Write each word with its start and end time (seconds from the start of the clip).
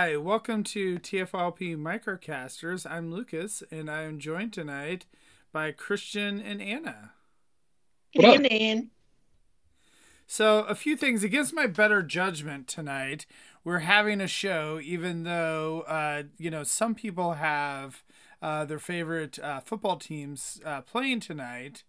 Hi, 0.00 0.16
welcome 0.16 0.62
to 0.62 1.00
TFLP 1.00 1.76
Microcasters. 1.76 2.88
I'm 2.88 3.10
Lucas, 3.10 3.64
and 3.68 3.90
I 3.90 4.02
am 4.02 4.20
joined 4.20 4.52
tonight 4.52 5.06
by 5.52 5.72
Christian 5.72 6.40
and 6.40 6.62
Anna. 6.62 7.14
Good 8.14 8.22
What 8.22 8.36
up? 8.36 8.84
So, 10.28 10.60
a 10.60 10.76
few 10.76 10.96
things 10.96 11.24
against 11.24 11.52
my 11.52 11.66
better 11.66 12.04
judgment 12.04 12.68
tonight. 12.68 13.26
We're 13.64 13.80
having 13.80 14.20
a 14.20 14.28
show, 14.28 14.78
even 14.80 15.24
though 15.24 15.80
uh, 15.88 16.22
you 16.38 16.52
know 16.52 16.62
some 16.62 16.94
people 16.94 17.32
have 17.32 18.04
uh, 18.40 18.66
their 18.66 18.78
favorite 18.78 19.40
uh, 19.40 19.58
football 19.58 19.96
teams 19.96 20.60
uh, 20.64 20.82
playing 20.82 21.18
tonight. 21.18 21.82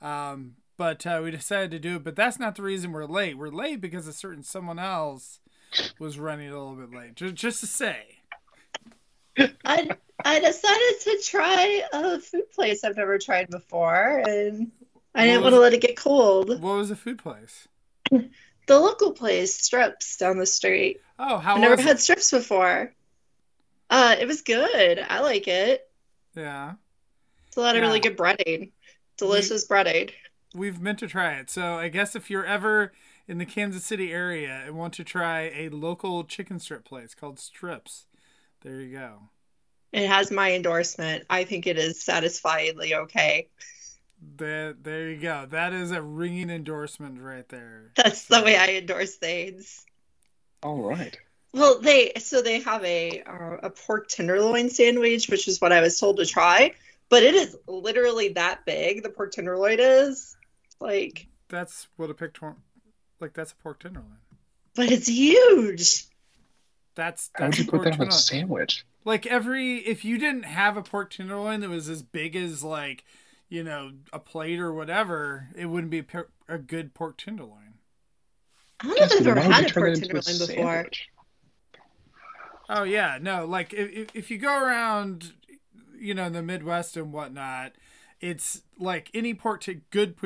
Um, 0.00 0.54
but 0.76 1.04
uh, 1.04 1.22
we 1.24 1.32
decided 1.32 1.72
to 1.72 1.80
do 1.80 1.96
it. 1.96 2.04
But 2.04 2.14
that's 2.14 2.38
not 2.38 2.54
the 2.54 2.62
reason 2.62 2.92
we're 2.92 3.06
late. 3.06 3.36
We're 3.36 3.48
late 3.48 3.80
because 3.80 4.06
a 4.06 4.12
certain 4.12 4.44
someone 4.44 4.78
else 4.78 5.40
was 5.98 6.18
running 6.18 6.48
a 6.48 6.52
little 6.52 6.74
bit 6.74 6.96
late. 6.96 7.14
Just, 7.14 7.34
just 7.34 7.60
to 7.60 7.66
say. 7.66 7.98
I 9.64 9.88
I 10.24 10.40
decided 10.40 11.00
to 11.02 11.18
try 11.24 11.82
a 11.92 12.18
food 12.20 12.50
place 12.52 12.82
I've 12.82 12.96
never 12.96 13.18
tried 13.18 13.48
before, 13.50 14.22
and 14.26 14.72
I 15.14 15.26
didn't 15.26 15.42
want 15.42 15.54
to 15.54 15.60
let 15.60 15.74
it 15.74 15.80
get 15.80 15.96
cold. 15.96 16.48
What 16.60 16.76
was 16.76 16.88
the 16.88 16.96
food 16.96 17.18
place? 17.18 17.68
The 18.10 18.78
local 18.78 19.12
place, 19.12 19.54
Strips, 19.54 20.16
down 20.16 20.38
the 20.38 20.46
street. 20.46 21.00
Oh, 21.18 21.38
how 21.38 21.54
I've 21.54 21.60
never 21.60 21.80
had 21.80 21.96
it? 21.96 22.00
strips 22.00 22.30
before. 22.30 22.92
Uh, 23.90 24.16
it 24.20 24.26
was 24.26 24.42
good. 24.42 25.04
I 25.08 25.20
like 25.20 25.48
it. 25.48 25.88
Yeah, 26.36 26.74
It's 27.46 27.56
a 27.56 27.60
lot 27.60 27.76
of 27.76 27.82
really 27.82 28.00
good 28.00 28.16
breading. 28.16 28.72
Delicious 29.16 29.66
breading. 29.66 30.10
we've 30.54 30.80
meant 30.80 30.98
to 31.00 31.08
try 31.08 31.34
it. 31.34 31.48
So 31.50 31.74
I 31.78 31.88
guess 31.88 32.14
if 32.14 32.28
you're 32.30 32.44
ever 32.44 32.92
in 33.28 33.38
the 33.38 33.46
Kansas 33.46 33.84
City 33.84 34.12
area 34.12 34.62
and 34.64 34.76
want 34.76 34.94
to 34.94 35.04
try 35.04 35.52
a 35.54 35.68
local 35.68 36.24
chicken 36.24 36.58
strip 36.58 36.84
place 36.84 37.14
called 37.14 37.38
Strips, 37.38 38.06
there 38.62 38.80
you 38.80 38.96
go. 38.96 39.28
It 39.92 40.08
has 40.08 40.30
my 40.30 40.52
endorsement. 40.52 41.24
I 41.30 41.44
think 41.44 41.66
it 41.66 41.78
is 41.78 42.02
satisfyingly 42.02 42.94
okay. 42.94 43.48
There, 44.36 44.72
there 44.72 45.10
you 45.10 45.20
go. 45.20 45.46
That 45.48 45.72
is 45.72 45.92
a 45.92 46.02
ringing 46.02 46.50
endorsement 46.50 47.20
right 47.20 47.48
there. 47.48 47.92
That's 47.94 48.24
the 48.24 48.42
way 48.42 48.56
I 48.56 48.78
endorse 48.78 49.16
things. 49.16 49.84
All 50.62 50.82
right. 50.82 51.16
Well, 51.54 51.80
they 51.80 52.12
so 52.18 52.42
they 52.42 52.60
have 52.60 52.84
a 52.84 53.22
uh, 53.22 53.56
a 53.62 53.70
pork 53.70 54.08
tenderloin 54.08 54.68
sandwich, 54.68 55.28
which 55.28 55.48
is 55.48 55.60
what 55.60 55.72
I 55.72 55.80
was 55.80 55.98
told 55.98 56.18
to 56.18 56.26
try, 56.26 56.72
but 57.08 57.22
it 57.22 57.34
is 57.34 57.56
literally 57.66 58.30
that 58.30 58.66
big. 58.66 59.02
The 59.02 59.08
pork 59.08 59.32
tenderloin 59.32 59.78
is 59.80 60.36
like, 60.80 61.26
That's 61.48 61.86
what 61.96 62.10
a 62.10 62.14
pick 62.14 62.34
tor- 62.34 62.56
like 63.20 63.32
that's 63.34 63.52
a 63.52 63.56
pork 63.56 63.80
tenderloin. 63.80 64.18
but 64.74 64.90
it's 64.90 65.08
huge. 65.08 66.04
That's 66.94 67.30
How 67.34 67.46
would 67.46 67.58
you 67.58 67.64
a 67.64 67.66
put 67.66 67.82
pork 67.82 67.84
that 67.84 68.00
on 68.00 68.08
a 68.08 68.12
sandwich? 68.12 68.84
Like 69.04 69.26
every 69.26 69.76
if 69.78 70.04
you 70.04 70.18
didn't 70.18 70.44
have 70.44 70.76
a 70.76 70.82
pork 70.82 71.10
tenderloin 71.10 71.60
that 71.60 71.70
was 71.70 71.88
as 71.88 72.02
big 72.02 72.34
as 72.36 72.62
like 72.64 73.04
you 73.48 73.62
know 73.64 73.92
a 74.12 74.18
plate 74.18 74.58
or 74.58 74.72
whatever, 74.72 75.48
it 75.56 75.66
wouldn't 75.66 75.90
be 75.90 75.98
a, 76.00 76.02
per- 76.02 76.28
a 76.48 76.58
good 76.58 76.94
pork 76.94 77.16
tenderloin. 77.18 77.74
I 78.80 78.86
don't 78.86 78.98
know 78.98 79.04
if 79.06 79.12
I've 79.12 79.18
but 79.24 79.30
ever 79.38 79.40
had 79.40 79.70
a 79.70 79.74
pork 79.74 79.94
that 79.94 80.02
into 80.04 80.16
a 80.16 80.20
tenderloin 80.20 80.48
before. 80.56 80.72
sandwich? 80.74 81.08
Oh 82.68 82.82
yeah, 82.82 83.18
no, 83.20 83.46
like 83.46 83.72
if 83.72 83.90
if- 83.90 84.10
if 84.16 84.30
you 84.30 84.38
go 84.38 84.62
around, 84.62 85.32
you 85.98 86.14
know, 86.14 86.24
in 86.26 86.32
the 86.32 86.42
Midwest 86.42 86.96
and 86.96 87.12
whatnot, 87.12 87.72
it's 88.20 88.62
like 88.78 89.10
any 89.14 89.32
pork 89.34 89.62
t- 89.62 89.80
good 89.90 90.16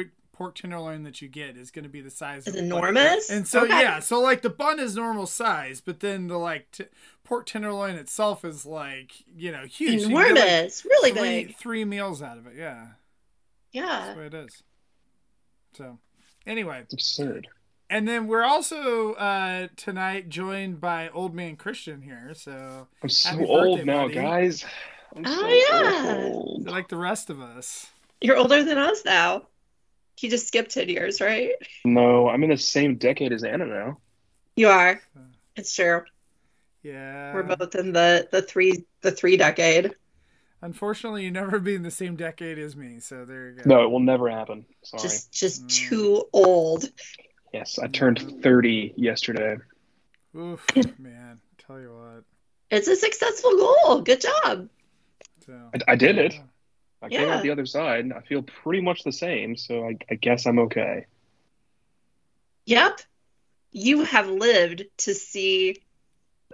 pork 0.42 0.54
pork 0.54 0.54
tenderloin 0.56 1.02
that 1.04 1.22
you 1.22 1.28
get 1.28 1.56
is 1.56 1.70
going 1.70 1.84
to 1.84 1.88
be 1.88 2.00
the 2.00 2.10
size 2.10 2.46
It's 2.46 2.48
of 2.48 2.54
like- 2.56 2.64
enormous. 2.64 3.30
and 3.30 3.46
so 3.46 3.64
Okay. 3.64 3.80
yeah, 3.80 4.00
so 4.00 4.20
like 4.20 4.42
the 4.42 4.50
bun 4.50 4.80
is 4.80 4.96
normal 4.96 5.26
size, 5.26 5.80
but 5.80 6.00
then 6.00 6.26
the 6.28 6.38
like 6.38 6.70
t- 6.72 6.84
pork 7.24 7.46
tenderloin 7.46 7.94
itself 7.96 8.44
is 8.44 8.66
like 8.66 9.12
you 9.36 9.52
know 9.52 9.64
huge. 9.66 10.02
So 10.02 10.08
you 10.08 10.14
get, 10.14 10.14
like, 10.14 10.30
enormous, 10.30 10.84
really 10.84 11.10
three, 11.12 11.44
big. 11.44 11.56
three 11.56 11.84
meals 11.84 12.22
out 12.22 12.38
of 12.38 12.46
it. 12.46 12.54
Yeah, 12.56 12.74
that's 12.84 12.94
Yeah. 13.72 14.12
the 14.14 14.18
way 14.20 14.26
it 14.26 14.34
is. 14.34 14.62
So 15.76 15.98
anyway, 16.46 16.80
It's 16.82 16.92
absurd. 16.94 17.48
and 17.88 18.06
then 18.08 18.26
we're 18.26 18.42
also 18.44 19.12
uh 19.14 19.68
tonight 19.76 20.28
joined 20.28 20.80
by 20.80 21.08
old 21.10 21.34
man 21.34 21.56
Christian 21.56 22.02
here. 22.02 22.32
So 22.34 22.88
I'm 23.02 23.08
so 23.08 23.30
Happy 23.30 23.44
old 23.46 23.78
birthday, 23.78 23.84
now, 23.84 24.02
buddy. 24.02 24.14
guys. 24.14 24.64
I'm 25.14 25.24
Oh, 25.26 25.40
so 25.40 25.46
yeah. 25.48 26.24
old. 26.32 26.66
like 26.66 26.88
the 26.88 26.96
rest 26.96 27.30
of 27.30 27.40
us. 27.40 27.86
You're 28.20 28.36
older 28.36 28.62
than 28.62 28.78
us 28.78 29.04
now. 29.04 29.46
You 30.20 30.30
just 30.30 30.46
skipped 30.46 30.72
10 30.72 30.88
years, 30.88 31.20
right? 31.20 31.52
No, 31.84 32.28
I'm 32.28 32.44
in 32.44 32.50
the 32.50 32.56
same 32.56 32.96
decade 32.96 33.32
as 33.32 33.42
Anna 33.44 33.66
now. 33.66 33.98
You 34.56 34.68
are. 34.68 35.00
It's 35.56 35.74
true. 35.74 36.02
Yeah. 36.82 37.34
We're 37.34 37.42
both 37.42 37.74
in 37.74 37.92
the 37.92 38.28
the 38.30 38.42
three 38.42 38.84
the 39.00 39.10
three 39.10 39.36
decade. 39.36 39.94
Unfortunately, 40.60 41.24
you 41.24 41.30
never 41.30 41.58
be 41.58 41.74
in 41.74 41.82
the 41.82 41.90
same 41.90 42.14
decade 42.14 42.58
as 42.58 42.76
me, 42.76 43.00
so 43.00 43.24
there 43.24 43.50
you 43.50 43.56
go. 43.56 43.62
No, 43.66 43.82
it 43.84 43.90
will 43.90 44.00
never 44.00 44.30
happen. 44.30 44.64
Sorry. 44.82 45.02
Just 45.02 45.32
just 45.32 45.64
Mm. 45.64 45.88
too 45.88 46.24
old. 46.32 46.84
Yes, 47.52 47.78
I 47.78 47.86
turned 47.88 48.42
30 48.42 48.94
yesterday. 48.96 49.56
Oof, 50.36 50.64
man. 50.98 51.40
Tell 51.66 51.80
you 51.80 51.92
what. 51.92 52.24
It's 52.70 52.88
a 52.88 52.96
successful 52.96 53.56
goal. 53.56 54.00
Good 54.02 54.20
job. 54.22 54.68
So, 55.44 55.70
I, 55.74 55.92
I 55.92 55.96
did 55.96 56.16
it. 56.18 56.34
I 57.02 57.08
came 57.08 57.28
out 57.28 57.42
the 57.42 57.50
other 57.50 57.66
side. 57.66 58.00
and 58.04 58.12
I 58.12 58.20
feel 58.20 58.42
pretty 58.42 58.80
much 58.82 59.02
the 59.02 59.12
same, 59.12 59.56
so 59.56 59.84
I, 59.86 59.96
I 60.10 60.14
guess 60.14 60.46
I'm 60.46 60.58
okay. 60.60 61.06
Yep. 62.66 63.00
You 63.72 64.04
have 64.04 64.28
lived 64.28 64.84
to 64.98 65.14
see 65.14 65.76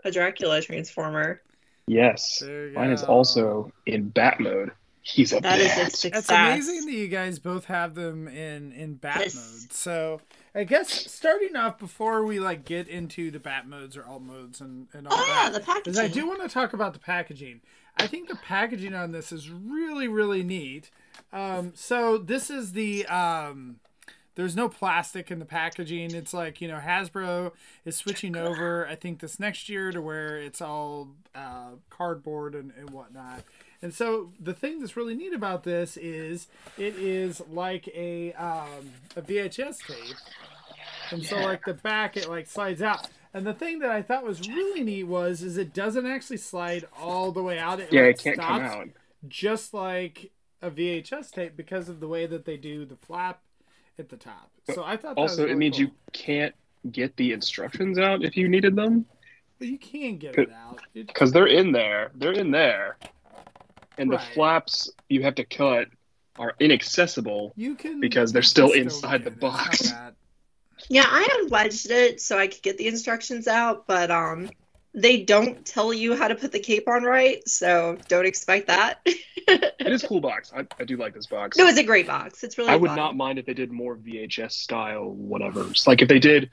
a 0.04 0.10
Dracula 0.10 0.62
transformer. 0.62 1.42
Yes. 1.86 2.42
Mine 2.42 2.90
is 2.90 3.02
also 3.02 3.72
in 3.86 4.08
bat 4.08 4.40
mode. 4.40 4.72
He's 5.02 5.32
a 5.32 5.40
That 5.40 5.58
is 5.58 5.72
a 5.72 5.76
bat. 5.76 5.92
success. 5.92 6.18
It's 6.22 6.30
amazing 6.30 6.86
that 6.86 6.92
you 6.92 7.08
guys 7.08 7.38
both 7.38 7.64
have 7.64 7.94
them 7.94 8.28
in 8.28 8.72
in 8.72 8.94
bat 8.94 9.20
Yes. 9.20 9.34
mode. 9.34 9.72
So 9.72 10.20
I 10.58 10.64
guess 10.64 11.08
starting 11.08 11.54
off 11.54 11.78
before 11.78 12.24
we 12.24 12.40
like 12.40 12.64
get 12.64 12.88
into 12.88 13.30
the 13.30 13.38
bat 13.38 13.68
modes 13.68 13.96
or 13.96 14.04
alt 14.04 14.22
modes 14.22 14.60
and 14.60 14.88
and 14.92 15.06
all 15.06 15.14
Oh 15.16 15.24
yeah, 15.28 15.50
that, 15.50 15.52
the 15.52 15.64
packaging. 15.64 15.92
is 15.92 15.98
I 16.00 16.08
do 16.08 16.26
want 16.26 16.42
to 16.42 16.48
talk 16.48 16.72
about 16.72 16.94
the 16.94 16.98
packaging. 16.98 17.60
I 17.96 18.08
think 18.08 18.28
the 18.28 18.34
packaging 18.34 18.92
on 18.92 19.12
this 19.12 19.30
is 19.30 19.50
really 19.50 20.08
really 20.08 20.42
neat. 20.42 20.90
Um, 21.32 21.72
so 21.76 22.18
this 22.18 22.50
is 22.50 22.72
the 22.72 23.06
um, 23.06 23.78
there's 24.34 24.56
no 24.56 24.68
plastic 24.68 25.30
in 25.30 25.38
the 25.38 25.44
packaging. 25.44 26.12
It's 26.12 26.34
like 26.34 26.60
you 26.60 26.66
know 26.66 26.80
Hasbro 26.84 27.52
is 27.84 27.94
switching 27.94 28.34
over. 28.34 28.84
I 28.84 28.96
think 28.96 29.20
this 29.20 29.38
next 29.38 29.68
year 29.68 29.92
to 29.92 30.02
where 30.02 30.38
it's 30.38 30.60
all 30.60 31.10
uh, 31.36 31.76
cardboard 31.88 32.56
and, 32.56 32.72
and 32.76 32.90
whatnot. 32.90 33.44
And 33.82 33.94
so 33.94 34.32
the 34.40 34.54
thing 34.54 34.80
that's 34.80 34.96
really 34.96 35.14
neat 35.14 35.32
about 35.32 35.62
this 35.64 35.96
is 35.96 36.48
it 36.76 36.96
is 36.96 37.40
like 37.50 37.88
a 37.88 38.32
um, 38.34 38.90
a 39.16 39.22
VHS 39.22 39.78
tape, 39.86 40.16
and 41.10 41.24
so 41.24 41.36
like 41.38 41.64
the 41.64 41.74
back 41.74 42.16
it 42.16 42.28
like 42.28 42.46
slides 42.48 42.82
out. 42.82 43.08
And 43.34 43.46
the 43.46 43.54
thing 43.54 43.78
that 43.80 43.90
I 43.90 44.02
thought 44.02 44.24
was 44.24 44.48
really 44.48 44.82
neat 44.82 45.04
was 45.04 45.42
is 45.42 45.58
it 45.58 45.74
doesn't 45.74 46.06
actually 46.06 46.38
slide 46.38 46.86
all 46.98 47.30
the 47.30 47.42
way 47.42 47.58
out. 47.58 47.78
It 47.78 47.92
Yeah, 47.92 48.02
like, 48.02 48.16
it 48.16 48.22
can't 48.22 48.38
come 48.38 48.62
out. 48.62 48.88
just 49.28 49.74
like 49.74 50.32
a 50.62 50.70
VHS 50.70 51.30
tape 51.30 51.56
because 51.56 51.88
of 51.88 52.00
the 52.00 52.08
way 52.08 52.26
that 52.26 52.44
they 52.44 52.56
do 52.56 52.84
the 52.84 52.96
flap 52.96 53.42
at 53.98 54.08
the 54.08 54.16
top. 54.16 54.50
So 54.74 54.82
I 54.84 54.96
thought 54.96 55.16
that 55.16 55.28
was 55.28 55.32
Also, 55.32 55.42
really 55.42 55.52
it 55.52 55.56
means 55.56 55.76
cool. 55.76 55.86
you 55.86 55.92
can't 56.12 56.54
get 56.90 57.16
the 57.16 57.32
instructions 57.32 57.98
out 57.98 58.24
if 58.24 58.36
you 58.36 58.48
needed 58.48 58.76
them 58.76 59.06
But 59.58 59.68
you 59.68 59.78
can 59.78 60.18
get 60.18 60.36
it 60.38 60.50
out. 60.50 60.80
Because 60.94 61.32
they're 61.32 61.46
in 61.46 61.72
there. 61.72 62.10
They're 62.14 62.32
in 62.32 62.50
there, 62.50 62.96
and 63.98 64.10
the 64.12 64.18
flaps 64.18 64.90
you 65.08 65.22
have 65.22 65.34
to 65.36 65.44
cut 65.44 65.88
are 66.38 66.54
inaccessible. 66.60 67.52
you 67.56 67.74
can 67.74 68.00
because 68.00 68.32
they're 68.32 68.42
still 68.42 68.72
inside 68.72 69.24
the 69.24 69.30
get 69.30 69.42
it. 69.42 69.72
It's 69.72 69.90
not 69.90 70.04
box. 70.04 70.14
Yeah, 70.88 71.04
I 71.06 71.22
had 71.22 71.50
wedged 71.50 71.90
it 71.90 72.20
so 72.20 72.38
I 72.38 72.46
could 72.46 72.62
get 72.62 72.78
the 72.78 72.86
instructions 72.86 73.48
out, 73.48 73.86
but 73.86 74.10
um 74.10 74.50
they 74.94 75.22
don't 75.22 75.64
tell 75.66 75.92
you 75.92 76.16
how 76.16 76.28
to 76.28 76.34
put 76.34 76.50
the 76.50 76.58
cape 76.58 76.88
on 76.88 77.02
right, 77.04 77.46
so 77.48 77.98
don't 78.08 78.26
expect 78.26 78.68
that. 78.68 79.00
It 79.50 79.92
is 79.92 80.04
a 80.04 80.08
cool 80.08 80.20
box. 80.20 80.52
I, 80.54 80.66
I 80.78 80.84
do 80.84 80.98
like 80.98 81.14
this 81.14 81.26
box. 81.26 81.56
No, 81.56 81.66
it's 81.66 81.78
a 81.78 81.82
great 81.82 82.06
box. 82.06 82.44
It's 82.44 82.58
really 82.58 82.68
I 82.68 82.76
would 82.76 82.88
fun. 82.88 82.96
not 82.98 83.16
mind 83.16 83.38
if 83.38 83.46
they 83.46 83.54
did 83.54 83.72
more 83.72 83.96
VHS 83.96 84.52
style 84.52 85.08
whatever. 85.10 85.64
Like 85.86 86.02
if 86.02 86.08
they 86.08 86.18
did 86.18 86.50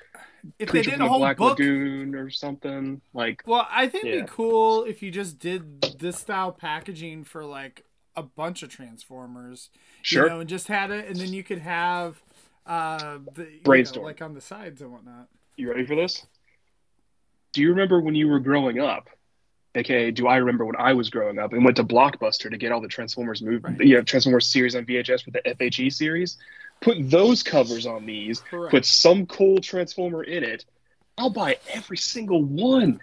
If 0.60 0.72
they 0.72 0.82
did 0.82 1.02
a 1.02 1.08
whole 1.08 1.20
Black 1.20 1.38
book, 1.38 1.60
Lagoon 1.60 2.16
or 2.16 2.30
something 2.30 3.02
like. 3.14 3.44
well, 3.46 3.68
I 3.70 3.88
think 3.88 4.06
it'd 4.06 4.26
be 4.26 4.32
cool 4.32 4.84
if 4.84 5.02
you 5.02 5.12
just 5.12 5.40
did 5.40 5.82
this 6.00 6.18
style 6.18 6.52
packaging 6.52 7.24
for 7.24 7.44
like 7.46 7.84
a 8.16 8.24
bunch 8.24 8.64
of 8.64 8.70
Transformers. 8.70 9.70
Sure. 10.02 10.24
You 10.24 10.30
know, 10.30 10.40
and 10.42 10.50
just 10.50 10.68
had 10.68 10.92
it, 10.92 11.08
and 11.08 11.16
then 11.16 11.34
you 11.34 11.44
could 11.44 11.60
have 11.60 12.22
uh, 12.66 13.20
the 13.34 13.44
you 13.44 13.84
know, 13.96 14.02
like 14.02 14.22
on 14.22 14.34
the 14.34 14.42
sides 14.42 14.82
and 14.82 14.92
whatnot. 14.92 15.28
You 15.56 15.70
ready 15.72 15.86
for 15.86 15.96
this? 15.96 16.26
Do 17.54 17.62
you 17.62 17.70
remember 17.70 18.02
when 18.02 18.16
you 18.16 18.28
were 18.28 18.40
growing 18.40 18.80
up? 18.80 19.10
AKA, 19.76 20.12
do 20.12 20.28
I 20.28 20.38
remember 20.38 20.64
when 20.66 20.78
I 20.78 20.94
was 20.94 21.10
growing 21.10 21.38
up 21.38 21.52
and 21.52 21.64
went 21.64 21.76
to 21.78 21.84
Blockbuster 21.84 22.50
to 22.50 22.58
get 22.58 22.72
all 22.72 22.80
the 22.82 22.88
Transformers 22.88 23.42
movie, 23.42 23.58
Right. 23.58 23.80
you 23.80 23.96
know, 23.96 24.02
Transformers 24.04 24.48
series 24.48 24.74
on 24.76 24.86
VHS 24.86 25.24
for 25.24 25.32
the 25.32 25.42
FHE 25.46 25.92
series? 25.92 26.38
Put 26.82 27.10
those 27.10 27.42
covers 27.44 27.86
on 27.86 28.06
these. 28.06 28.40
Correct. 28.42 28.72
Put 28.72 28.86
some 28.86 29.26
cool 29.26 29.58
Transformer 29.60 30.24
in 30.24 30.44
it. 30.44 30.66
I'll 31.18 31.30
buy 31.30 31.58
every 31.74 31.98
single 31.98 32.44
one. 32.44 33.02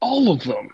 all 0.00 0.32
of 0.32 0.42
them. 0.44 0.70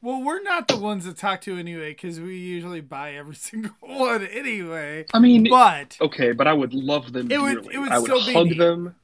Well, 0.00 0.22
we're 0.24 0.42
not 0.42 0.66
the 0.68 0.76
ones 0.78 1.04
that 1.04 1.16
talk 1.16 1.42
to 1.42 1.56
anyway, 1.56 1.90
because 1.90 2.18
we 2.18 2.36
usually 2.38 2.80
buy 2.80 3.14
every 3.14 3.34
single 3.48 3.72
one 3.80 4.26
anyway. 4.26 5.04
I 5.14 5.18
mean, 5.20 5.46
But 5.48 5.96
okay, 6.00 6.32
but 6.32 6.46
I 6.48 6.52
would 6.52 6.74
love 6.74 7.12
them 7.12 7.30
It 7.30 7.40
would- 7.40 7.62
dearly. 7.62 7.74
it 7.74 7.78
would 7.78 7.92
I 7.92 7.98
would 7.98 8.10
still 8.10 8.26
be 8.26 8.32
hug 8.32 8.46
neat. 8.48 8.58
them. 8.58 8.94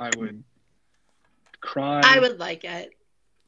I 0.00 0.10
would 0.16 0.42
cry. 1.60 2.02
I 2.04 2.18
would 2.20 2.38
like 2.38 2.64
it. 2.64 2.90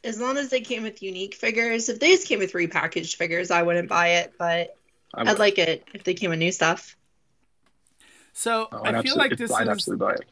As 0.05 0.21
long 0.21 0.37
as 0.39 0.49
they 0.51 0.61
came 0.61 0.85
with 0.85 1.03
unique 1.03 1.35
figures. 1.35 1.89
If 1.89 1.99
they 1.99 2.11
just 2.13 2.29
came 2.29 2.39
with 2.39 2.53
repackaged 2.53 3.17
figures, 3.17 3.51
I 3.51 3.63
wouldn't 3.63 3.89
buy 3.89 4.09
it, 4.21 4.35
but 4.39 4.77
I 5.13 5.23
would. 5.23 5.29
I'd 5.29 5.39
like 5.39 5.59
it 5.59 5.85
if 5.93 6.05
they 6.05 6.15
came 6.15 6.31
with 6.31 6.39
new 6.39 6.53
stuff. 6.53 6.97
So 8.39 8.69
Oh, 8.71 8.79
I'd 8.85 8.91
feel 8.91 8.97
absolutely- 8.97 9.29
like 9.31 9.39
this 9.39 9.53
I'd 9.53 9.63
is 9.63 9.69
absolutely 9.69 10.07
buy 10.07 10.13
it. 10.15 10.25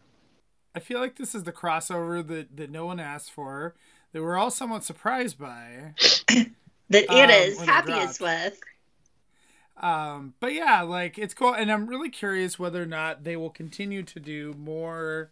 I 0.75 0.81
feel 0.81 1.01
like 1.01 1.17
this 1.17 1.35
is 1.35 1.45
the 1.45 1.53
crossover 1.53 2.27
that 2.27 2.57
that 2.57 2.71
no 2.71 2.85
one 2.87 3.01
asked 3.01 3.31
for. 3.33 3.75
That 4.13 4.23
we're 4.23 4.37
all 4.37 4.51
somewhat 4.51 4.85
surprised 4.85 5.39
by. 5.39 5.95
That 6.91 7.09
Um, 7.09 7.17
Anna's 7.17 7.57
when 7.59 7.67
it 7.67 7.73
happiest 7.73 8.21
with. 8.21 8.61
Um, 9.79 10.35
but 10.39 10.53
yeah, 10.53 10.83
like 10.83 11.19
it's 11.19 11.33
cool, 11.33 11.55
and 11.55 11.73
I'm 11.73 11.87
really 11.87 12.11
curious 12.11 12.59
whether 12.59 12.83
or 12.83 12.87
not 12.87 13.25
they 13.25 13.37
will 13.37 13.49
continue 13.51 14.03
to 14.03 14.21
do 14.21 14.53
more 14.53 15.31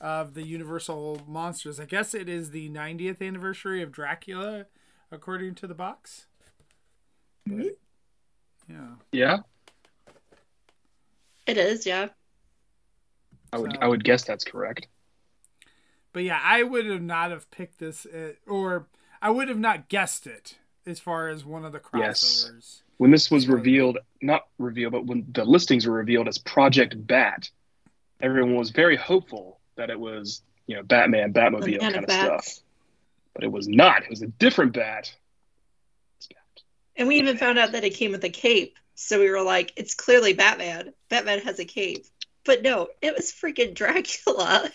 of 0.00 0.34
the 0.34 0.44
Universal 0.44 1.22
monsters. 1.26 1.80
I 1.80 1.86
guess 1.86 2.14
it 2.14 2.28
is 2.28 2.50
the 2.52 2.70
90th 2.70 3.20
anniversary 3.20 3.82
of 3.82 3.90
Dracula, 3.90 4.66
according 5.10 5.56
to 5.56 5.66
the 5.66 5.74
box. 5.74 6.26
But, 7.46 7.76
yeah. 8.68 8.94
Yeah, 9.10 9.38
It 11.46 11.56
is, 11.58 11.86
yeah. 11.86 12.08
I 13.52 13.58
would. 13.58 13.72
So- 13.72 13.78
I 13.80 13.86
would 13.88 14.04
guess 14.04 14.24
that's 14.24 14.44
correct. 14.44 14.86
But 16.12 16.24
yeah, 16.24 16.38
I 16.42 16.62
would 16.62 16.86
have 16.86 17.00
not 17.02 17.30
have 17.30 17.50
picked 17.50 17.78
this, 17.78 18.04
uh, 18.06 18.34
or 18.46 18.86
I 19.22 19.30
would 19.30 19.48
have 19.48 19.58
not 19.58 19.88
guessed 19.88 20.26
it 20.26 20.58
as 20.84 21.00
far 21.00 21.28
as 21.28 21.44
one 21.44 21.64
of 21.64 21.72
the 21.72 21.80
Yes. 21.94 22.22
crossovers. 22.22 22.82
When 22.98 23.10
this 23.10 23.30
was 23.30 23.44
Sorry. 23.44 23.56
revealed, 23.56 23.98
not 24.20 24.46
revealed, 24.58 24.92
but 24.92 25.06
when 25.06 25.24
the 25.32 25.44
listings 25.44 25.86
were 25.86 25.94
revealed 25.94 26.28
as 26.28 26.36
Project 26.38 26.94
Bat, 27.06 27.50
everyone 28.20 28.54
was 28.56 28.70
very 28.70 28.96
hopeful 28.96 29.58
that 29.76 29.88
it 29.90 29.98
was, 29.98 30.42
you 30.66 30.76
know, 30.76 30.82
Batman, 30.82 31.32
Batmobile 31.32 31.80
kind 31.80 31.96
of 31.96 32.06
bats. 32.06 32.52
stuff. 32.56 32.64
But 33.34 33.44
it 33.44 33.50
was 33.50 33.66
not. 33.66 34.02
It 34.04 34.10
was 34.10 34.20
a 34.22 34.26
different 34.26 34.74
bat. 34.74 35.14
Bat. 36.28 36.62
And 36.96 37.08
we 37.08 37.16
even 37.16 37.38
found 37.38 37.58
out 37.58 37.72
that 37.72 37.84
it 37.84 37.94
came 37.94 38.12
with 38.12 38.22
a 38.24 38.28
cape. 38.30 38.78
So 38.94 39.18
we 39.18 39.30
were 39.30 39.42
like, 39.42 39.72
it's 39.76 39.94
clearly 39.94 40.32
Batman. 40.34 40.92
Batman 41.08 41.40
has 41.40 41.58
a 41.58 41.64
cave. 41.64 42.08
But 42.44 42.62
no, 42.62 42.88
it 43.00 43.14
was 43.16 43.32
freaking 43.32 43.74
Dracula. 43.74 44.70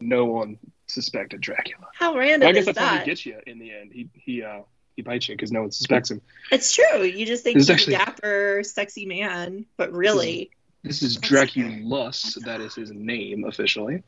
No 0.00 0.26
one 0.26 0.58
suspected 0.86 1.40
Dracula. 1.40 1.86
How 1.94 2.12
But 2.12 2.18
random 2.18 2.48
I 2.48 2.52
guess 2.52 2.60
is 2.60 2.66
that's 2.66 2.78
how 2.78 2.84
that? 2.96 3.00
he 3.04 3.06
gets 3.06 3.24
you 3.26 3.40
in 3.46 3.58
the 3.58 3.72
end. 3.72 3.92
He 3.92 4.08
he 4.14 4.42
uh 4.42 4.60
he 4.94 5.02
bites 5.02 5.28
you 5.28 5.34
because 5.34 5.50
no 5.50 5.62
one 5.62 5.70
suspects 5.70 6.10
him. 6.10 6.20
It's 6.52 6.74
true. 6.74 7.02
You 7.02 7.24
just 7.26 7.44
think 7.44 7.56
he's 7.56 7.64
is 7.64 7.70
actually- 7.70 7.94
a 7.94 7.98
dapper, 7.98 8.62
sexy 8.62 9.06
man, 9.06 9.66
but 9.78 9.92
really, 9.92 10.50
This 10.82 11.02
is 11.02 11.16
That's 11.16 11.28
Draculus. 11.30 12.44
That 12.44 12.60
is 12.60 12.74
his 12.74 12.90
name 12.92 13.44
officially. 13.44 14.02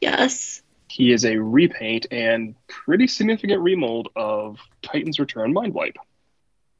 yes. 0.00 0.62
He 0.90 1.12
is 1.12 1.24
a 1.26 1.36
repaint 1.36 2.06
and 2.10 2.54
pretty 2.66 3.06
significant 3.08 3.60
remold 3.62 4.08
of 4.16 4.58
Titan's 4.82 5.18
Return 5.20 5.52
Mind 5.52 5.74
Wipe. 5.74 5.98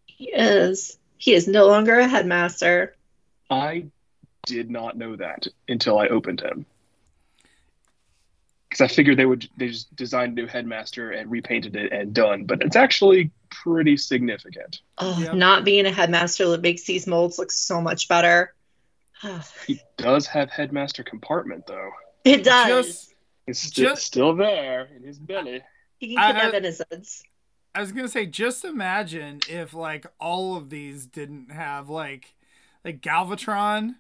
He 0.06 0.30
is. 0.30 0.98
He 1.18 1.34
is 1.34 1.46
no 1.48 1.66
longer 1.66 1.98
a 1.98 2.06
headmaster. 2.08 2.94
I 3.50 3.86
did 4.46 4.70
not 4.70 4.96
know 4.96 5.16
that 5.16 5.46
until 5.68 5.98
I 5.98 6.06
opened 6.08 6.40
him. 6.40 6.64
Because 8.68 8.80
I 8.82 8.88
figured 8.94 9.16
they 9.18 9.26
would 9.26 9.48
they 9.56 9.68
just 9.68 9.94
designed 9.96 10.38
a 10.38 10.42
new 10.42 10.46
headmaster 10.46 11.10
and 11.10 11.30
repainted 11.30 11.74
it 11.74 11.90
and 11.92 12.12
done, 12.14 12.44
but 12.44 12.62
it's 12.62 12.76
actually 12.76 13.30
pretty 13.50 13.96
significant. 13.96 14.80
Oh, 14.98 15.18
Yep. 15.20 15.34
not 15.34 15.64
being 15.64 15.86
a 15.86 15.90
headmaster 15.90 16.48
that 16.50 16.60
makes 16.60 16.84
these 16.84 17.06
molds 17.06 17.38
look 17.38 17.50
so 17.50 17.80
much 17.80 18.08
better. 18.08 18.54
He 19.66 19.80
does 19.96 20.26
have 20.28 20.50
headmaster 20.50 21.02
compartment 21.02 21.66
though. 21.66 21.90
It 22.24 22.44
does. 22.44 22.86
Just, 22.86 23.14
It's 23.46 23.60
sti- 23.60 23.82
Just- 23.82 24.02
still 24.06 24.36
there 24.36 24.88
in 24.94 25.02
his 25.02 25.18
belly. 25.18 25.62
he 25.98 26.14
can 26.14 26.18
I- 26.18 26.32
kidnap 26.32 26.52
I- 26.54 26.56
innocents. 26.58 27.22
I 27.74 27.80
was 27.80 27.92
gonna 27.92 28.08
say, 28.08 28.26
just 28.26 28.64
imagine 28.64 29.40
if 29.48 29.74
like 29.74 30.06
all 30.18 30.56
of 30.56 30.70
these 30.70 31.06
didn't 31.06 31.50
have 31.52 31.88
like 31.88 32.34
like 32.84 33.00
Galvatron. 33.00 33.96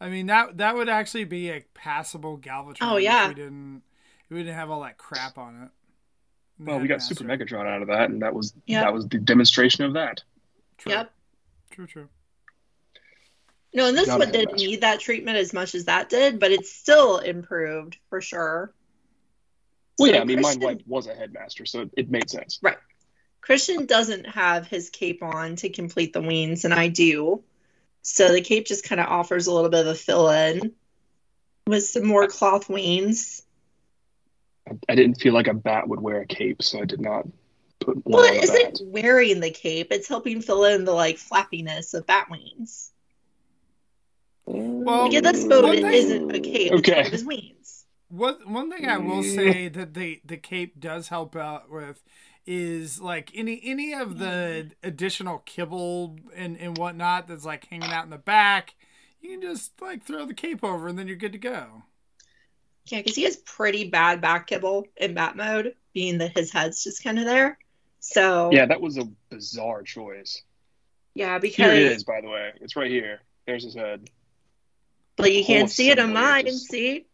I 0.00 0.08
mean 0.08 0.26
that 0.26 0.58
that 0.58 0.74
would 0.74 0.88
actually 0.88 1.24
be 1.24 1.50
a 1.50 1.64
passable 1.74 2.38
Galvatron. 2.38 2.76
Oh, 2.82 2.96
if 2.96 3.04
yeah. 3.04 3.28
we 3.28 3.34
didn't 3.34 3.82
if 4.28 4.34
we 4.34 4.38
didn't 4.42 4.54
have 4.54 4.70
all 4.70 4.82
that 4.82 4.98
crap 4.98 5.38
on 5.38 5.54
it. 5.62 5.70
And 6.58 6.68
Well, 6.68 6.78
we 6.78 6.88
got 6.88 7.00
Headmaster. 7.00 7.14
Super 7.14 7.28
Megatron 7.28 7.66
out 7.66 7.82
of 7.82 7.88
that, 7.88 8.10
and 8.10 8.22
that 8.22 8.34
was 8.34 8.54
Yeah. 8.66 8.80
that 8.82 8.92
was 8.92 9.08
the 9.08 9.18
demonstration 9.18 9.84
of 9.84 9.94
that. 9.94 10.22
True. 10.78 10.92
Yep. 10.92 11.12
True. 11.70 11.86
True. 11.86 12.08
No, 13.74 13.88
and 13.88 13.96
this 13.96 14.08
Not 14.08 14.16
a 14.16 14.18
one 14.20 14.32
didn't 14.32 14.56
need 14.56 14.80
that 14.80 15.00
treatment 15.00 15.36
as 15.36 15.52
much 15.52 15.74
as 15.74 15.84
that 15.84 16.08
did, 16.08 16.40
but 16.40 16.50
it's 16.50 16.72
still 16.72 17.18
improved 17.18 17.98
for 18.08 18.22
sure. 18.22 18.72
Well, 19.98 20.08
So 20.08 20.14
yeah, 20.14 20.20
I 20.22 20.24
mean, 20.24 20.38
Christian, 20.42 20.62
Mind 20.62 20.78
Wipe 20.78 20.86
was 20.86 21.06
a 21.06 21.14
headmaster, 21.14 21.66
so 21.66 21.82
it, 21.82 21.90
it 21.96 22.10
made 22.10 22.30
sense. 22.30 22.58
Christian 23.46 23.86
doesn't 23.86 24.26
have 24.26 24.66
his 24.66 24.90
cape 24.90 25.22
on 25.22 25.54
to 25.56 25.68
complete 25.68 26.12
the 26.12 26.20
wings, 26.20 26.64
and 26.64 26.74
I 26.74 26.88
do. 26.88 27.44
So 28.02 28.32
the 28.32 28.40
cape 28.40 28.66
just 28.66 28.82
kind 28.84 29.00
of 29.00 29.06
offers 29.06 29.46
a 29.46 29.52
little 29.52 29.70
bit 29.70 29.82
of 29.82 29.86
a 29.86 29.94
fill 29.94 30.28
in 30.30 30.72
with 31.68 31.84
some 31.86 32.04
more 32.04 32.26
cloth 32.26 32.68
wings. 32.68 33.42
I, 34.68 34.72
I 34.88 34.94
didn't 34.96 35.20
feel 35.20 35.32
like 35.32 35.46
a 35.46 35.54
bat 35.54 35.86
would 35.88 36.00
wear 36.00 36.22
a 36.22 36.26
cape, 36.26 36.60
so 36.60 36.80
I 36.80 36.86
did 36.86 37.00
not 37.00 37.24
put 37.78 38.04
one 38.04 38.20
Well, 38.20 38.28
on 38.28 38.34
it 38.34 38.40
the 38.40 38.46
bat. 38.48 38.72
isn't 38.74 38.90
wearing 38.90 39.38
the 39.38 39.50
cape, 39.50 39.88
it's 39.92 40.08
helping 40.08 40.40
fill 40.42 40.64
in 40.64 40.84
the 40.84 40.92
like 40.92 41.16
flappiness 41.18 41.94
of 41.94 42.04
bat 42.04 42.26
wings. 42.28 42.90
Well, 44.44 45.12
Yeah, 45.12 45.20
that's 45.20 45.44
about 45.44 45.64
one 45.64 45.78
it. 45.78 45.82
thing- 45.82 45.94
isn't 45.94 46.30
a 46.34 46.40
cape. 46.40 46.72
It's 46.72 46.80
Okay. 46.80 46.94
part 46.94 47.06
of 47.06 47.12
his 47.12 47.24
wings. 47.24 47.84
One 48.08 48.34
one 48.52 48.70
thing 48.70 48.86
I 48.88 48.98
will 48.98 49.22
say 49.24 49.68
that 49.68 49.94
the 49.94 50.20
the 50.24 50.36
cape 50.36 50.78
does 50.78 51.08
help 51.08 51.34
out 51.34 51.68
with 51.68 52.04
is 52.46 53.00
like 53.00 53.30
any 53.34 53.60
any 53.64 53.92
of 53.92 54.18
the 54.18 54.70
additional 54.82 55.38
kibble 55.46 56.16
and 56.34 56.56
and 56.58 56.78
whatnot 56.78 57.26
that's 57.28 57.44
like 57.44 57.66
hanging 57.68 57.90
out 57.90 58.04
in 58.04 58.10
the 58.10 58.18
back. 58.18 58.74
You 59.20 59.30
can 59.30 59.42
just 59.42 59.72
like 59.80 60.04
throw 60.04 60.24
the 60.24 60.34
cape 60.34 60.62
over 60.62 60.86
and 60.88 60.98
then 60.98 61.08
you're 61.08 61.16
good 61.16 61.32
to 61.32 61.38
go. 61.38 61.82
Yeah, 62.86 62.98
because 63.00 63.16
he 63.16 63.24
has 63.24 63.36
pretty 63.36 63.88
bad 63.90 64.20
back 64.20 64.46
kibble 64.46 64.86
in 64.96 65.14
bat 65.14 65.36
mode, 65.36 65.74
being 65.92 66.18
that 66.18 66.38
his 66.38 66.52
head's 66.52 66.84
just 66.84 67.02
kind 67.02 67.18
of 67.18 67.24
there. 67.24 67.58
So 67.98 68.50
Yeah, 68.52 68.66
that 68.66 68.80
was 68.80 68.96
a 68.96 69.08
bizarre 69.28 69.82
choice. 69.82 70.42
yeah, 71.14 71.38
because 71.38 71.56
Here 71.56 71.66
because 71.70 71.90
it 71.92 71.96
is, 71.96 72.04
by 72.04 72.20
the 72.20 72.28
way. 72.28 72.52
It's 72.60 72.76
right 72.76 72.90
here. 72.90 73.22
There's 73.46 73.64
his 73.64 73.74
head. 73.74 74.08
but 75.16 75.32
you 75.34 75.44
can't 75.44 75.68
see 75.70 75.88
it 75.90 75.98
on 75.98 76.10
assembly, 76.10 76.22
mine. 76.22 76.46
just- 76.46 76.70
See, 76.70 77.06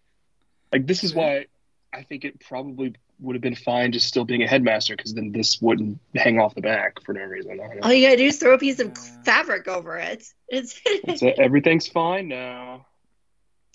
Like 0.73 0.87
this 0.87 1.05
is 1.05 1.15
why 1.15 1.47
I 1.93 2.03
think 2.03 2.27
it 2.27 2.41
probably 2.41 2.95
would 3.23 3.35
have 3.37 3.41
been 3.43 3.55
fine 3.55 3.93
just 3.93 4.07
still 4.09 4.25
being 4.25 4.43
a 4.43 4.47
headmaster, 4.49 4.97
because 4.97 5.14
then 5.14 5.33
this 5.33 5.61
wouldn't 5.62 5.99
hang 6.14 6.38
off 6.38 6.55
the 6.55 6.61
back 6.61 7.00
for 7.05 7.12
no 7.14 7.23
reason. 7.23 7.61
All 7.83 7.93
you 7.93 8.07
gotta 8.07 8.17
do 8.17 8.25
is 8.26 8.38
throw 8.38 8.55
a 8.55 8.59
piece 8.59 8.79
of 8.81 8.97
fabric 9.25 9.69
over 9.69 9.97
it. 9.97 10.25
It's 10.49 10.81
It's 10.87 11.23
a- 11.23 11.38
everything's 11.38 11.87
fine 11.88 12.29
now. 12.29 12.87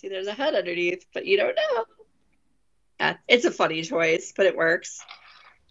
see, 0.01 0.10
there's 0.10 0.27
a 0.27 0.34
head 0.34 0.54
underneath, 0.54 1.06
but 1.13 1.25
you 1.25 1.38
don't 1.38 1.56
know. 1.56 1.86
Yeah, 3.00 3.18
it's 3.27 3.46
a 3.46 3.51
funny 3.51 3.82
choice, 3.84 4.34
but 4.36 4.46
it 4.48 4.56
works. 4.58 5.01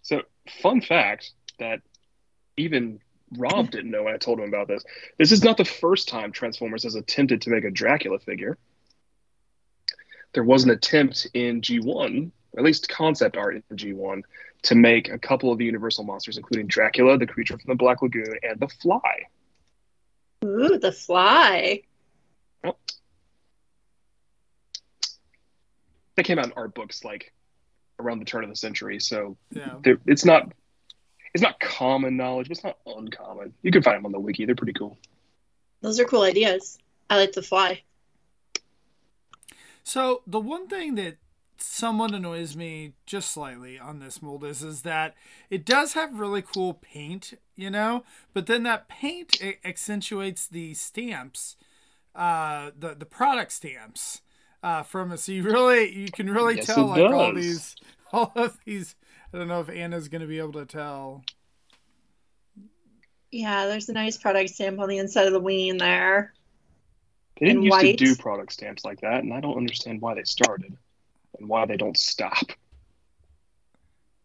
So, 0.01 0.21
fun 0.61 0.81
fact 0.81 1.31
that 1.59 1.81
even 2.55 2.99
Rob 3.37 3.69
didn't 3.71 3.91
know 3.91 4.03
when 4.03 4.13
I 4.13 4.17
told 4.17 4.39
him 4.39 4.47
about 4.47 4.67
this. 4.67 4.83
This 5.17 5.31
is 5.31 5.43
not 5.43 5.57
the 5.57 5.65
first 5.65 6.07
time 6.07 6.31
Transformers 6.31 6.83
has 6.83 6.95
attempted 6.95 7.41
to 7.43 7.49
make 7.49 7.63
a 7.65 7.71
Dracula 7.71 8.17
figure. 8.19 8.57
There 10.33 10.43
was 10.43 10.63
an 10.63 10.69
attempt 10.69 11.27
in 11.33 11.61
G1, 11.61 12.27
or 12.27 12.31
at 12.55 12.63
least 12.63 12.89
concept 12.89 13.37
art 13.37 13.55
in 13.55 13.77
G1, 13.77 14.21
to 14.63 14.75
make 14.75 15.09
a 15.09 15.17
couple 15.17 15.51
of 15.51 15.57
the 15.57 15.65
Universal 15.65 16.03
monsters, 16.03 16.37
including 16.37 16.67
Dracula, 16.67 17.17
the 17.17 17.27
creature 17.27 17.57
from 17.57 17.69
the 17.69 17.75
Black 17.75 18.01
Lagoon, 18.01 18.37
and 18.43 18.59
the 18.59 18.67
Fly. 18.67 19.27
Ooh, 20.45 20.77
the 20.77 20.91
fly. 20.91 21.81
They 26.15 26.23
came 26.23 26.39
out 26.39 26.45
in 26.45 26.53
art 26.55 26.73
books 26.73 27.03
like 27.03 27.31
around 27.99 28.19
the 28.19 28.25
turn 28.25 28.43
of 28.43 28.49
the 28.49 28.55
century, 28.55 28.99
so 28.99 29.37
Yeah. 29.51 29.77
they're- 29.83 30.01
it's 30.05 30.25
not 30.25 30.51
it's 31.33 31.43
not 31.43 31.59
common 31.59 32.17
knowledge, 32.17 32.47
but 32.47 32.57
it's 32.57 32.63
not 32.63 32.79
uncommon. 32.87 33.53
You 33.61 33.69
can 33.71 33.83
find 33.83 33.97
them 33.97 34.07
on 34.07 34.11
the 34.11 34.19
wiki; 34.19 34.45
they're 34.45 34.55
pretty 34.55 34.73
cool. 34.73 34.97
Those 35.81 35.99
are 35.99 36.05
cool 36.05 36.23
ideas. 36.23 36.79
I 37.11 37.17
like 37.17 37.33
the 37.33 37.43
fly. 37.43 37.83
So 39.83 40.23
the 40.25 40.39
one 40.39 40.67
thing 40.67 40.95
that 40.95 41.17
somewhat 41.61 42.13
annoys 42.13 42.55
me 42.55 42.93
just 43.05 43.31
slightly 43.31 43.79
on 43.79 43.99
this 43.99 44.21
mold 44.21 44.43
is 44.43 44.63
is 44.63 44.81
that 44.83 45.15
it 45.49 45.65
does 45.65 45.93
have 45.93 46.19
really 46.19 46.41
cool 46.41 46.73
paint, 46.73 47.33
you 47.55 47.69
know, 47.69 48.03
but 48.33 48.45
then 48.47 48.63
that 48.63 48.87
paint 48.87 49.33
a- 49.41 49.59
accentuates 49.67 50.47
the 50.47 50.73
stamps, 50.73 51.55
uh, 52.15 52.71
the 52.77 52.95
the 52.95 53.05
product 53.05 53.51
stamps 53.51 54.21
uh, 54.63 54.83
from 54.83 55.11
it. 55.11 55.19
So 55.19 55.31
you 55.33 55.43
really 55.43 55.91
you 55.95 56.11
can 56.11 56.29
really 56.29 56.57
Yes, 56.57 56.67
tell 56.67 56.85
it 56.85 56.87
like 56.87 57.11
all 57.11 57.31
does. 57.31 57.33
these 57.33 57.77
all 58.13 58.31
of 58.35 58.57
these 58.65 58.95
I 59.33 59.37
don't 59.37 59.47
know 59.47 59.61
if 59.61 59.69
Anna's 59.69 60.09
gonna 60.09 60.27
be 60.27 60.39
able 60.39 60.53
to 60.53 60.65
tell. 60.65 61.25
Yeah, 63.31 63.67
there's 63.67 63.89
a 63.89 63.93
nice 63.93 64.17
product 64.17 64.49
stamp 64.51 64.79
on 64.79 64.89
the 64.89 64.97
inside 64.97 65.27
of 65.27 65.33
the 65.33 65.39
wing 65.39 65.77
there. 65.77 66.33
They 67.39 67.47
didn't 67.47 67.63
used 67.63 67.79
white. 67.79 67.85
to 67.97 68.05
do 68.05 68.15
product 68.15 68.53
stamps 68.53 68.85
like 68.85 69.01
that, 69.01 69.23
and 69.23 69.33
I 69.33 69.39
don't 69.41 69.57
understand 69.57 70.01
why 70.01 70.13
they 70.13 70.23
started 70.23 70.77
and 71.39 71.47
why 71.49 71.65
they 71.65 71.77
don't 71.77 71.97
stop. 71.97 72.51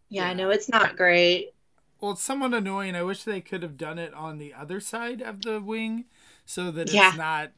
Yeah, 0.08 0.26
I 0.28 0.34
know 0.34 0.50
it's 0.50 0.68
not 0.68 0.96
great. 0.96 1.52
Well, 2.00 2.12
it's 2.12 2.22
somewhat 2.22 2.52
annoying. 2.52 2.94
I 2.96 3.02
wish 3.02 3.22
they 3.24 3.40
could 3.40 3.62
have 3.62 3.76
done 3.76 3.98
it 3.98 4.12
on 4.12 4.38
the 4.38 4.52
other 4.52 4.80
side 4.80 5.22
of 5.22 5.42
the 5.42 5.60
wing, 5.60 6.04
so 6.44 6.70
that 6.70 6.82
it's 6.82 6.94
Yeah. 6.94 7.14
not 7.16 7.52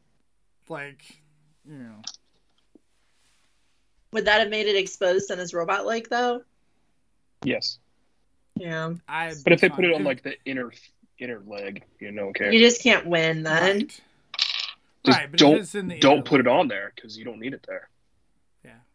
like 0.68 1.20
you 1.66 1.78
know. 1.78 2.02
Would 4.12 4.26
that 4.26 4.40
have 4.40 4.50
made 4.50 4.66
it 4.66 4.76
exposed 4.76 5.30
on 5.32 5.38
his 5.38 5.54
robot 5.54 5.86
leg 5.86 6.08
though? 6.10 6.42
Yes, 7.42 7.78
Yeah. 8.54 8.94
I. 9.08 9.34
but 9.42 9.52
if 9.52 9.60
they 9.60 9.68
put 9.70 9.84
it 9.84 9.94
on 9.94 10.04
like 10.04 10.22
the 10.22 10.36
inner 10.44 10.72
inner 11.18 11.40
leg, 11.46 11.82
you 12.00 12.10
know, 12.12 12.28
okay, 12.28 12.52
You 12.52 12.58
just 12.58 12.82
can't 12.82 13.06
win 13.06 13.42
then. 13.44 13.78
right, 13.78 14.00
Just 15.06 15.18
right, 15.18 15.30
but 15.30 15.40
don't- 15.40 15.58
it's 15.58 15.74
in 15.74 15.88
the 15.88 15.98
don't 15.98 16.14
inner 16.18 16.22
put 16.22 16.40
it 16.40 16.46
on 16.46 16.68
there 16.68 16.92
because 16.94 17.16
you 17.16 17.24
don't 17.24 17.38
need 17.40 17.54
it 17.54 17.64
there. 17.66 17.88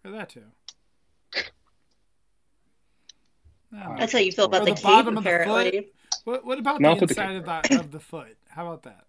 Yeah, 0.03 0.11
or 0.11 0.13
that 0.13 0.29
too. 0.29 0.43
No. 3.71 3.95
That's 3.97 4.13
how 4.13 4.19
you 4.19 4.31
feel 4.31 4.45
about 4.45 4.61
Or 4.61 4.65
the, 4.65 4.71
the 4.71 4.75
cape, 4.75 4.83
bottom 4.83 5.17
of 5.17 5.23
the 5.23 5.29
foot. 5.37 5.67
apparently. 5.67 5.93
What 6.23 6.45
What 6.45 6.59
about 6.59 6.81
No, 6.81 6.89
the 6.89 6.93
I'll 6.95 6.95
the 6.95 7.03
inside 7.03 7.35
of 7.35 7.45
the 7.45 7.79
of 7.79 7.91
the 7.91 7.99
foot? 7.99 8.37
How 8.49 8.65
about 8.67 8.83
that? 8.83 9.05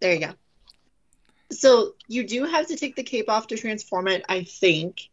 There 0.00 0.14
you 0.14 0.20
go. 0.20 0.32
So 1.52 1.94
you 2.08 2.26
do 2.26 2.44
have 2.44 2.66
to 2.68 2.76
take 2.76 2.96
the 2.96 3.02
cape 3.02 3.28
off 3.28 3.48
to 3.48 3.56
transform 3.56 4.08
it, 4.08 4.24
I 4.28 4.44
think. 4.44 5.08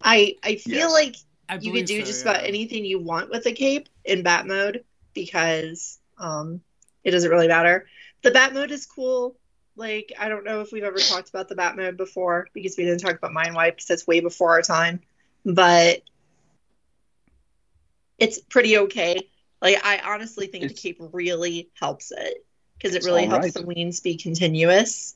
I 0.00 0.36
I 0.42 0.56
feel 0.56 0.90
Yes. 0.90 0.92
like 0.92 1.16
I 1.48 1.58
you 1.58 1.72
believe 1.72 1.82
could 1.82 1.86
do 1.86 2.00
so, 2.00 2.06
just 2.06 2.24
yeah. 2.24 2.32
about 2.32 2.44
anything 2.44 2.84
you 2.84 2.98
want 3.00 3.30
with 3.30 3.44
the 3.44 3.52
cape 3.52 3.88
in 4.04 4.22
bat 4.22 4.46
mode 4.46 4.84
because 5.14 5.98
um 6.18 6.60
it 7.04 7.10
doesn't 7.12 7.30
really 7.30 7.48
matter. 7.48 7.88
The 8.22 8.30
bat 8.30 8.52
mode 8.54 8.70
is 8.70 8.86
cool. 8.86 9.36
Like 9.76 10.12
I 10.18 10.28
don't 10.28 10.44
know 10.44 10.60
if 10.60 10.72
we've 10.72 10.84
ever 10.84 10.98
talked 10.98 11.30
about 11.30 11.48
the 11.48 11.54
bat 11.54 11.76
mode 11.76 11.96
before 11.96 12.48
because 12.52 12.76
we 12.76 12.84
didn't 12.84 13.00
talk 13.00 13.16
about 13.16 13.32
mind 13.32 13.54
wipe 13.54 13.76
because 13.76 13.86
that's 13.86 14.06
way 14.06 14.20
before 14.20 14.50
our 14.50 14.62
time. 14.62 15.00
But 15.44 16.02
it's 18.18 18.38
pretty 18.38 18.78
okay. 18.78 19.28
Like 19.62 19.84
I 19.84 19.98
honestly 20.04 20.46
think 20.46 20.64
It's- 20.64 20.80
the 20.80 20.88
cape 20.88 20.98
really 21.12 21.70
helps 21.74 22.12
it 22.12 22.44
because 22.76 22.94
it 22.94 23.04
really 23.04 23.26
helps 23.26 23.44
right. 23.44 23.54
the 23.54 23.62
weans 23.62 24.00
be 24.00 24.16
continuous 24.16 25.14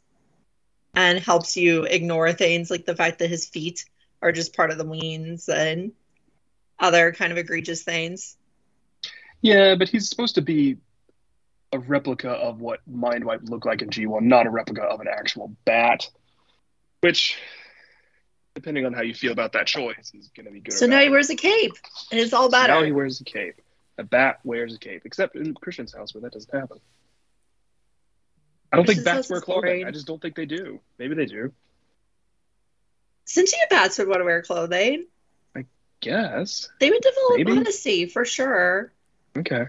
and 0.94 1.18
helps 1.18 1.56
you 1.56 1.84
ignore 1.84 2.32
things 2.32 2.70
like 2.70 2.87
the 2.87 2.94
fact 2.96 3.18
that 3.18 3.28
his 3.28 3.46
feet 3.46 3.84
are 4.23 4.32
just 4.32 4.54
part 4.54 4.70
of 4.70 4.78
the 4.78 4.84
weans 4.84 5.49
and 5.49 5.92
other 6.78 7.12
kind 7.12 7.32
of 7.32 7.38
egregious 7.38 7.82
things. 7.82 8.37
Yeah, 9.42 9.75
but 9.75 9.88
he's 9.88 10.08
supposed 10.08 10.37
to 10.37 10.42
be 10.42 10.78
a 11.75 11.78
replica 11.78 12.31
of 12.31 12.61
what 12.61 12.81
Mindwipe 12.90 13.49
looked 13.49 13.66
like 13.66 13.83
in 13.83 13.90
G1, 13.90 14.23
not 14.23 14.47
a 14.47 14.50
replica 14.50 14.83
of 14.83 15.00
an 15.00 15.09
actual 15.09 15.54
bat. 15.64 16.09
Which, 17.00 17.37
depending 18.54 18.87
on 18.87 18.93
how 18.95 19.02
you 19.02 19.12
feel 19.14 19.33
about 19.33 19.52
that 19.52 19.66
choice, 19.66 20.12
is 20.14 20.28
going 20.28 20.47
to 20.47 20.52
be 20.52 20.61
good. 20.61 20.73
So 20.73 20.87
now 20.87 20.97
bad. 20.99 21.02
he 21.04 21.09
wears 21.11 21.28
a 21.31 21.37
cape 21.37 21.73
and 22.11 22.21
it's 22.21 22.33
all 22.33 22.45
So 22.45 22.50
better. 22.50 22.73
now 22.75 22.83
he 22.85 22.93
wears 22.93 23.21
a 23.21 23.25
cape. 23.25 23.57
A 23.99 24.04
bat 24.04 24.40
wears 24.45 24.75
a 24.75 24.78
cape, 24.78 25.02
except 25.04 25.37
in 25.37 25.54
Christian's 25.54 25.93
house 25.95 26.14
where 26.14 26.23
that 26.23 26.33
doesn't 26.33 26.52
happen. 26.52 26.78
I 28.73 28.76
don't 28.76 28.87
think 28.87 29.04
bats 29.04 29.31
wear 29.31 29.40
clothing. 29.40 29.85
I 29.85 29.90
just 29.93 30.07
don't 30.07 30.21
think 30.21 30.35
they 30.35 30.47
do. 30.47 30.81
Maybe 30.99 31.14
they 31.14 31.26
do. 31.26 31.52
Sentient 33.25 33.71
bats 33.71 33.99
would 33.99 34.09
want 34.09 34.21
to 34.21 34.25
wear 34.25 34.43
clothing. 34.43 35.07
I 35.57 35.66
guess. 36.00 36.69
They 36.81 36.90
would 36.90 37.02
develop 37.02 37.37
Maybe. 37.37 37.52
modesty 37.54 38.07
for 38.07 38.25
sure. 38.25 38.93
Okay. 39.37 39.66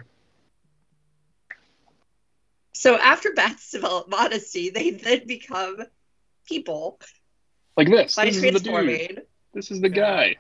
So 2.76 2.98
after 2.98 3.32
bats 3.32 3.72
develop 3.72 4.10
modesty, 4.10 4.70
they 4.70 4.92
then 4.92 5.26
become 5.26 5.78
people 6.46 7.00
Like 7.78 7.88
this. 7.88 8.16
by 8.16 8.26
This 8.26 8.36
is 8.36 8.42
the 8.42 8.60
dude. 8.60 9.26
This 9.54 9.72
is 9.72 9.80
the 9.80 9.90
Yeah. 9.90 9.96
guy. 9.96 10.36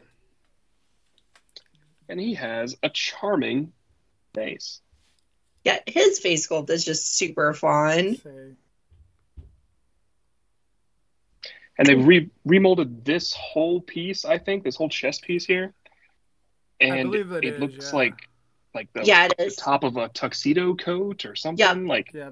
And 2.09 2.19
he 2.19 2.33
has 2.33 2.75
a 2.83 2.89
charming 2.89 3.71
face. 4.33 4.81
Yeah, 5.63 5.79
his 5.87 6.19
face 6.19 6.47
sculpt 6.47 6.69
is 6.69 6.83
just 6.83 7.15
super 7.15 7.53
fun. 7.53 8.17
And 11.77 11.87
they 11.87 11.95
re- 11.95 12.29
remolded 12.45 13.05
this 13.05 13.33
whole 13.33 13.79
piece, 13.81 14.25
I 14.25 14.37
think, 14.37 14.63
this 14.63 14.75
whole 14.75 14.89
chest 14.89 15.23
piece 15.23 15.45
here. 15.45 15.73
And 16.81 17.11
believe 17.11 17.31
it 17.31 17.45
it 17.45 17.53
is, 17.55 17.59
looks 17.61 17.91
yeah. 17.91 17.95
like 17.95 18.29
like 18.75 18.91
the, 18.94 19.03
Yeah, 19.03 19.25
it 19.25 19.38
the 19.38 19.55
top 19.58 19.84
of 19.84 19.98
a 19.98 20.10
tuxedo 20.10 20.75
coat 20.75 21.25
or 21.25 21.36
something. 21.36 21.65
Yeah. 21.65 21.72
Like 21.72 22.12
yeah, 22.13 22.32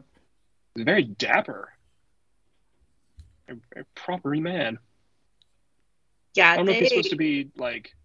very 0.76 1.04
dapper. 1.04 1.70
A, 3.50 3.54
a 3.80 3.84
proper 3.96 4.30
man. 4.36 4.78
Yeah. 6.36 6.52
I 6.52 6.58
don't 6.58 6.66
know 6.66 6.72
if 6.74 6.80
he's 6.80 6.90
supposed 6.90 7.10
to 7.10 7.16
be 7.16 7.50
like 7.58 7.96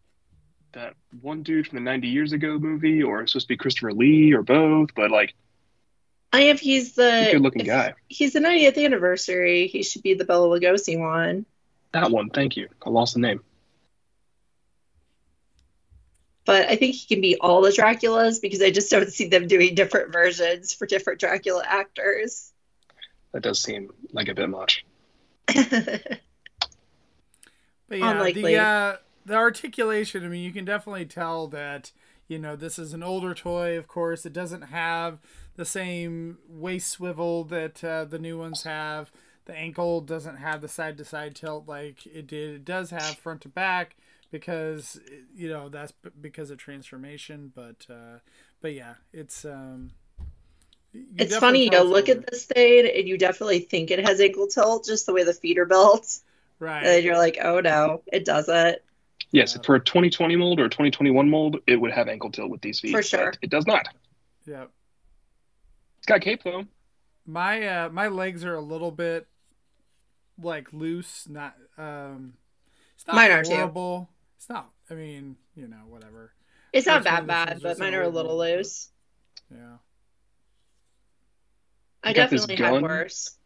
that 0.72 0.94
one 1.20 1.42
dude 1.42 1.66
from 1.66 1.76
the 1.76 1.82
90 1.82 2.08
years 2.08 2.32
ago 2.32 2.58
movie 2.58 3.02
or 3.02 3.22
it's 3.22 3.32
supposed 3.32 3.46
to 3.46 3.48
be 3.48 3.56
Christopher 3.56 3.92
Lee 3.92 4.32
or 4.32 4.42
both, 4.42 4.94
but 4.94 5.10
like 5.10 5.34
I 6.32 6.42
if 6.42 6.60
he's 6.60 6.94
the 6.94 7.30
good 7.32 7.40
looking 7.40 7.64
guy. 7.64 7.94
He's 8.08 8.34
the 8.34 8.40
90th 8.40 8.84
anniversary. 8.84 9.66
He 9.66 9.82
should 9.82 10.02
be 10.02 10.14
the 10.14 10.24
Bela 10.24 10.46
Lugosi 10.46 10.98
one. 10.98 11.46
That 11.92 12.10
one, 12.10 12.28
thank 12.28 12.56
you. 12.56 12.68
I 12.84 12.90
lost 12.90 13.14
the 13.14 13.20
name. 13.20 13.40
But 16.48 16.66
I 16.70 16.76
think 16.76 16.94
he 16.94 17.06
can 17.06 17.20
be 17.20 17.36
all 17.42 17.60
the 17.60 17.68
Draculas 17.68 18.40
because 18.40 18.62
I 18.62 18.70
just 18.70 18.90
don't 18.90 19.12
see 19.12 19.28
them 19.28 19.48
doing 19.48 19.74
different 19.74 20.14
versions 20.14 20.72
for 20.72 20.86
different 20.86 21.20
Dracula 21.20 21.62
actors. 21.62 22.54
That 23.32 23.42
does 23.42 23.60
seem 23.60 23.90
like 24.14 24.28
a 24.28 24.34
bit 24.34 24.48
much. 24.48 24.82
but 25.46 25.60
yeah, 27.90 28.12
Unlikely. 28.12 28.40
the 28.44 28.56
uh, 28.56 28.96
the 29.26 29.34
articulation. 29.34 30.24
I 30.24 30.28
mean, 30.28 30.42
you 30.42 30.50
can 30.50 30.64
definitely 30.64 31.04
tell 31.04 31.48
that 31.48 31.92
you 32.28 32.38
know 32.38 32.56
this 32.56 32.78
is 32.78 32.94
an 32.94 33.02
older 33.02 33.34
toy. 33.34 33.76
Of 33.76 33.86
course, 33.86 34.24
it 34.24 34.32
doesn't 34.32 34.62
have 34.62 35.18
the 35.56 35.66
same 35.66 36.38
waist 36.48 36.88
swivel 36.88 37.44
that 37.44 37.84
uh, 37.84 38.06
the 38.06 38.18
new 38.18 38.38
ones 38.38 38.62
have. 38.62 39.12
The 39.44 39.54
ankle 39.54 40.00
doesn't 40.00 40.36
have 40.36 40.62
the 40.62 40.68
side 40.68 40.96
to 40.96 41.04
side 41.04 41.36
tilt 41.36 41.68
like 41.68 42.06
it 42.06 42.26
did. 42.26 42.54
It 42.54 42.64
does 42.64 42.88
have 42.88 43.18
front 43.18 43.42
to 43.42 43.50
back 43.50 43.96
because 44.30 45.00
you 45.34 45.48
know 45.48 45.68
that's 45.68 45.92
because 46.20 46.50
of 46.50 46.58
transformation. 46.58 47.52
But 47.54 47.86
uh, 47.90 48.18
but 48.60 48.74
yeah, 48.74 48.94
it's 49.12 49.44
um. 49.44 49.90
it's 51.16 51.36
funny, 51.36 51.64
you 51.64 51.70
know, 51.70 51.82
it's 51.82 51.90
look 51.90 52.08
at 52.08 52.26
this 52.30 52.44
thing 52.46 52.90
and 52.94 53.06
you 53.08 53.18
definitely 53.18 53.60
think 53.60 53.90
it 53.90 54.04
has 54.04 54.20
ankle 54.20 54.46
tilt 54.46 54.86
just 54.86 55.06
the 55.06 55.12
way 55.12 55.22
the 55.24 55.34
feet 55.34 55.58
are 55.58 55.66
built. 55.66 56.20
right. 56.58 56.84
And 56.84 57.04
you're 57.04 57.16
like, 57.18 57.38
oh 57.42 57.60
no, 57.60 58.02
it 58.06 58.24
doesn't. 58.24 58.78
Yes, 59.30 59.54
Yeah. 59.54 59.62
for 59.64 59.74
a 59.74 59.80
2020 59.80 60.36
mold 60.36 60.58
or 60.58 60.64
a 60.64 60.70
2021 60.70 61.28
mold, 61.28 61.58
it 61.66 61.76
would 61.76 61.92
have 61.92 62.08
ankle 62.08 62.30
tilt 62.30 62.50
with 62.50 62.62
these 62.62 62.80
feet. 62.80 62.92
For 62.92 63.02
sure. 63.02 63.32
It 63.42 63.50
does 63.50 63.66
not. 63.66 63.86
yeah. 64.46 64.64
It's 65.98 66.06
got 66.06 66.20
cape 66.22 66.42
though. 66.42 66.64
My 67.26 67.66
uh 67.66 67.88
my 67.90 68.08
legs 68.08 68.42
are 68.44 68.54
a 68.54 68.60
little 68.62 68.90
bit 68.90 69.26
like 70.40 70.72
loose, 70.72 71.28
not 71.28 71.54
um 71.76 72.34
it's 72.94 73.06
not 73.06 73.16
Mine 73.16 73.30
are 73.30 73.44
too. 73.44 73.54
horrible. 73.54 74.08
It's 74.38 74.48
not 74.48 74.70
I 74.90 74.94
mean, 74.94 75.36
you 75.54 75.68
know, 75.68 75.82
whatever. 75.88 76.32
It's 76.72 76.86
not 76.86 77.00
Which 77.00 77.04
that 77.10 77.26
bad, 77.26 77.60
but 77.62 77.78
mine 77.78 77.94
are 77.94 78.02
a 78.02 78.08
little 78.08 78.38
one? 78.38 78.48
loose. 78.56 78.88
Yeah. 79.50 79.76
I 82.02 82.12
got 82.12 82.30
this 82.30 82.46
definitely 82.46 82.64
had 82.64 82.82
worse. 82.82 83.36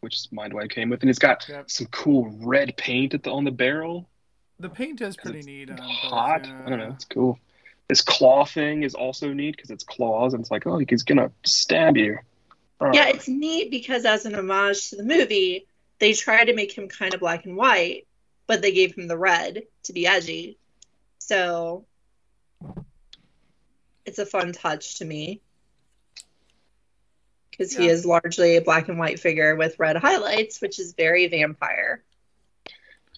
which 0.00 0.16
is 0.16 0.28
Mindwipe 0.32 0.70
came 0.70 0.90
with, 0.90 1.02
and 1.02 1.10
it's 1.10 1.18
got 1.18 1.46
Yep. 1.48 1.70
some 1.70 1.86
cool 1.88 2.28
red 2.42 2.76
paint 2.76 3.14
at 3.14 3.22
the, 3.22 3.30
on 3.30 3.44
the 3.44 3.50
barrel. 3.50 4.08
The 4.58 4.68
paint 4.68 5.00
is 5.00 5.16
pretty 5.16 5.38
it's 5.38 5.46
neat 5.46 5.70
on 5.70 5.76
both, 5.76 5.86
hot. 5.86 6.46
I 6.46 6.68
don't 6.68 6.78
know. 6.78 6.86
yeah. 6.88 6.92
It's 6.94 7.04
cool. 7.04 7.38
This 7.88 8.00
claw 8.00 8.44
thing 8.44 8.82
is 8.82 8.94
also 8.94 9.32
neat 9.32 9.56
because 9.56 9.70
it's 9.70 9.84
claws, 9.84 10.34
and 10.34 10.40
it's 10.40 10.50
like, 10.50 10.66
oh, 10.66 10.78
he's 10.78 11.02
gonna 11.04 11.30
stab 11.44 11.96
you. 11.96 12.18
Yeah, 12.92 13.08
it's 13.08 13.28
neat 13.28 13.70
because 13.70 14.04
as 14.04 14.24
an 14.26 14.34
homage 14.34 14.90
to 14.90 14.96
the 14.96 15.04
movie, 15.04 15.66
they 16.00 16.14
tried 16.14 16.46
to 16.46 16.54
make 16.54 16.76
him 16.76 16.88
kind 16.88 17.14
of 17.14 17.20
black 17.20 17.44
and 17.44 17.56
white, 17.56 18.06
but 18.46 18.62
they 18.62 18.72
gave 18.72 18.94
him 18.94 19.08
the 19.08 19.16
red 19.16 19.62
to 19.84 19.92
be 19.92 20.06
edgy. 20.06 20.58
So 21.18 21.84
it's 24.04 24.18
a 24.18 24.26
fun 24.26 24.52
touch 24.52 24.98
to 24.98 25.04
me. 25.04 25.40
Because 27.50 27.76
he 27.76 27.86
is 27.86 28.06
largely 28.06 28.56
a 28.56 28.62
black 28.62 28.88
and 28.88 28.98
white 28.98 29.20
figure 29.20 29.54
with 29.54 29.78
red 29.78 29.96
highlights, 29.96 30.60
which 30.60 30.78
is 30.80 30.94
very 30.94 31.28
vampire. 31.28 32.02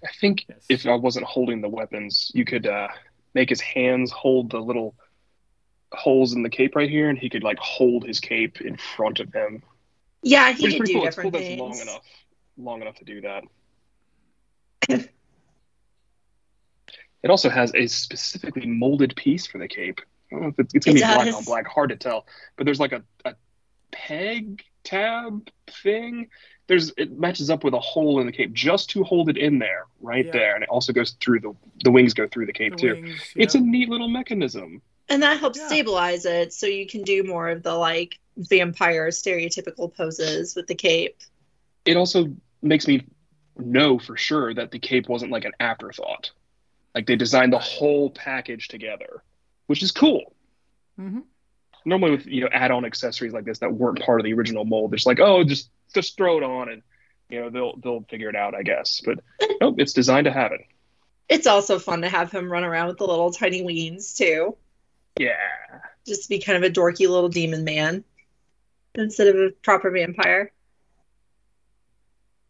I 0.04 0.10
think 0.20 0.44
Yes. 0.48 0.66
if 0.68 0.86
I 0.86 0.94
wasn't 0.96 1.24
holding 1.24 1.60
the 1.60 1.68
weapons, 1.68 2.30
you 2.34 2.44
could 2.44 2.66
uh, 2.66 2.88
make 3.32 3.48
his 3.48 3.60
hands 3.60 4.10
hold 4.10 4.50
the 4.50 4.58
little 4.58 4.94
holes 5.92 6.34
in 6.34 6.42
the 6.42 6.50
cape 6.50 6.74
right 6.74 6.90
here, 6.90 7.08
and 7.08 7.18
he 7.18 7.30
could 7.30 7.44
like 7.44 7.58
hold 7.58 8.04
his 8.04 8.20
cape 8.20 8.60
in 8.60 8.76
front 8.76 9.20
of 9.20 9.32
him. 9.32 9.62
Yeah, 10.22 10.52
he 10.52 10.64
Which 10.64 10.72
is 10.72 10.72
can 10.74 10.78
pretty 10.78 10.92
do 10.92 10.98
cool. 10.98 11.06
It's 11.06 11.16
cool 11.16 11.30
different 11.30 11.48
that's 11.48 11.60
long 11.60 11.80
enough, 11.80 12.02
long 12.58 12.82
enough 12.82 12.96
to 12.96 13.04
do 13.04 13.20
that. 13.22 13.44
It 17.22 17.30
also 17.30 17.48
has 17.48 17.72
a 17.74 17.86
specifically 17.86 18.66
molded 18.66 19.16
piece 19.16 19.46
for 19.46 19.56
the 19.56 19.66
cape. 19.66 19.98
I 20.30 20.34
don't 20.34 20.42
know 20.42 20.48
if 20.48 20.58
it's, 20.58 20.74
it's 20.74 20.84
gonna 20.84 20.98
It 20.98 21.02
be 21.02 21.14
black 21.14 21.34
on 21.34 21.44
black, 21.44 21.66
hard 21.66 21.88
to 21.88 21.96
tell. 21.96 22.26
But 22.56 22.66
there's 22.66 22.80
like 22.80 22.92
a, 22.92 23.02
a 23.24 23.34
peg 23.92 24.62
tab 24.84 25.48
thing. 25.82 26.28
There's 26.66 26.92
it 26.98 27.18
matches 27.18 27.48
up 27.48 27.64
with 27.64 27.72
a 27.72 27.80
hole 27.80 28.20
in 28.20 28.26
the 28.26 28.32
cape 28.32 28.52
just 28.52 28.90
to 28.90 29.04
hold 29.04 29.30
it 29.30 29.38
in 29.38 29.58
there, 29.58 29.86
right 30.02 30.26
Yeah. 30.26 30.32
there, 30.32 30.54
and 30.54 30.62
it 30.62 30.68
also 30.68 30.92
goes 30.92 31.12
through 31.12 31.40
the 31.40 31.54
the 31.82 31.90
wings 31.90 32.12
go 32.12 32.28
through 32.28 32.44
the 32.44 32.52
cape 32.52 32.76
The 32.76 32.78
too. 32.88 32.94
wings, 33.02 33.32
It's 33.36 33.54
a 33.54 33.60
neat 33.60 33.88
little 33.88 34.08
mechanism. 34.08 34.82
And 35.08 35.22
that 35.22 35.38
helps 35.40 35.58
Yeah. 35.58 35.66
stabilize 35.68 36.26
it 36.26 36.52
so 36.52 36.66
you 36.66 36.86
can 36.86 37.02
do 37.04 37.22
more 37.22 37.48
of 37.48 37.62
the 37.62 37.74
like 37.74 38.18
vampire 38.36 39.08
stereotypical 39.08 39.94
poses 39.94 40.54
with 40.54 40.66
the 40.66 40.74
cape. 40.74 41.16
It 41.86 41.96
also 41.96 42.34
makes 42.60 42.86
me 42.86 43.02
know 43.56 43.98
for 43.98 44.16
sure 44.16 44.52
that 44.54 44.70
the 44.70 44.78
cape 44.78 45.08
wasn't 45.08 45.30
like 45.32 45.44
an 45.44 45.52
afterthought. 45.60 46.30
Like 46.94 47.06
they 47.06 47.16
designed 47.16 47.52
the 47.52 47.58
whole 47.58 48.10
package 48.10 48.68
together, 48.68 49.22
which 49.66 49.82
is 49.82 49.90
cool. 49.92 50.34
Mhm. 50.98 51.24
normally 51.84 52.12
with 52.12 52.26
you 52.26 52.40
know 52.42 52.48
add-on 52.52 52.84
accessories 52.84 53.32
like 53.32 53.44
this 53.44 53.58
that 53.58 53.72
weren't 53.74 54.00
part 54.00 54.20
of 54.20 54.24
the 54.24 54.32
original 54.32 54.64
mold 54.64 54.94
it's 54.94 55.04
like 55.06 55.18
oh 55.18 55.42
just 55.42 55.68
just 55.92 56.16
throw 56.16 56.38
it 56.38 56.44
on 56.44 56.68
and 56.68 56.82
you 57.28 57.40
know 57.40 57.50
they'll 57.50 57.76
they'll 57.82 58.02
figure 58.08 58.28
it 58.28 58.36
out 58.36 58.54
i 58.54 58.62
guess 58.62 59.02
but 59.04 59.18
nope 59.60 59.74
it's 59.78 59.92
designed 59.92 60.26
to 60.26 60.30
have 60.32 60.52
it 60.52 60.60
It's 61.28 61.48
also 61.48 61.80
fun 61.80 62.02
to 62.02 62.08
have 62.08 62.30
him 62.30 62.48
run 62.50 62.62
around 62.62 62.86
with 62.86 62.98
the 62.98 63.06
little 63.06 63.32
tiny 63.32 63.62
wings 63.62 64.14
too. 64.14 64.56
yeah 65.18 65.34
Just 66.06 66.22
to 66.22 66.28
be 66.28 66.38
kind 66.38 66.56
of 66.56 66.62
a 66.62 66.72
dorky 66.72 67.08
little 67.08 67.28
demon 67.28 67.64
man 67.64 68.04
instead 68.94 69.26
of 69.26 69.34
a 69.36 69.50
proper 69.62 69.90
vampire. 69.90 70.52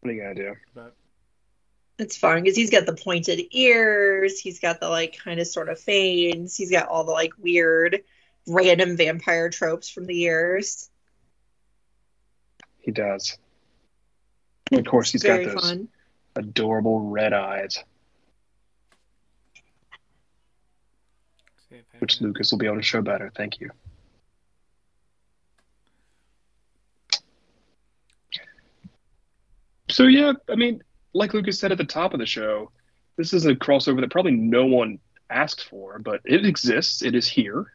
What 0.05 0.11
are 0.11 0.13
you 0.13 0.21
gonna 0.21 0.35
do 0.35 0.55
But 0.75 0.95
It's 1.97 2.15
fun 2.15 2.43
because 2.43 2.55
he's 2.55 2.69
got 2.69 2.85
the 2.85 2.93
pointed 2.93 3.41
ears, 3.51 4.39
he's 4.39 4.59
got 4.59 4.79
the 4.79 4.89
like 4.89 5.17
kind 5.17 5.39
of 5.39 5.47
sort 5.47 5.69
of 5.69 5.79
fangs, 5.79 6.55
he's 6.55 6.69
got 6.69 6.87
all 6.87 7.03
the 7.05 7.11
like 7.11 7.33
weird 7.39 8.03
random 8.47 8.95
vampire 8.97 9.49
tropes 9.49 9.89
from 9.89 10.05
the 10.05 10.13
years. 10.15 10.89
he 12.79 12.91
does. 12.91 13.37
Of 14.71 14.83
course 14.85 15.11
he's 15.11 15.21
got 15.23 15.33
Very 15.41 15.45
those 15.45 15.53
fun. 15.69 15.87
adorable 16.35 16.99
red 17.09 17.33
eyes. 17.33 17.83
See 21.69 21.75
if 21.77 21.85
I 21.93 21.97
which 21.99 22.19
lucas 22.21 22.51
will 22.51 22.57
be 22.57 22.65
able 22.65 22.77
to 22.77 22.81
show 22.83 23.01
better 23.01 23.31
thank 23.35 23.59
you 23.59 23.69
so 29.95 30.03
yeah 30.03 30.33
i 30.49 30.55
mean 30.55 30.81
like 31.13 31.33
lucas 31.33 31.59
said 31.59 31.71
at 31.71 31.77
the 31.77 31.85
top 31.85 32.13
of 32.13 32.19
the 32.19 32.25
show 32.25 32.69
this 33.17 33.33
is 33.33 33.45
a 33.45 33.55
crossover 33.55 34.01
that 34.01 34.11
probably 34.11 34.31
no 34.31 34.65
one 34.65 34.99
asked 35.29 35.69
for 35.69 35.99
but 35.99 36.21
it 36.25 36.45
exists. 36.45 37.01
It 37.01 37.15
is 37.15 37.27
here. 37.27 37.73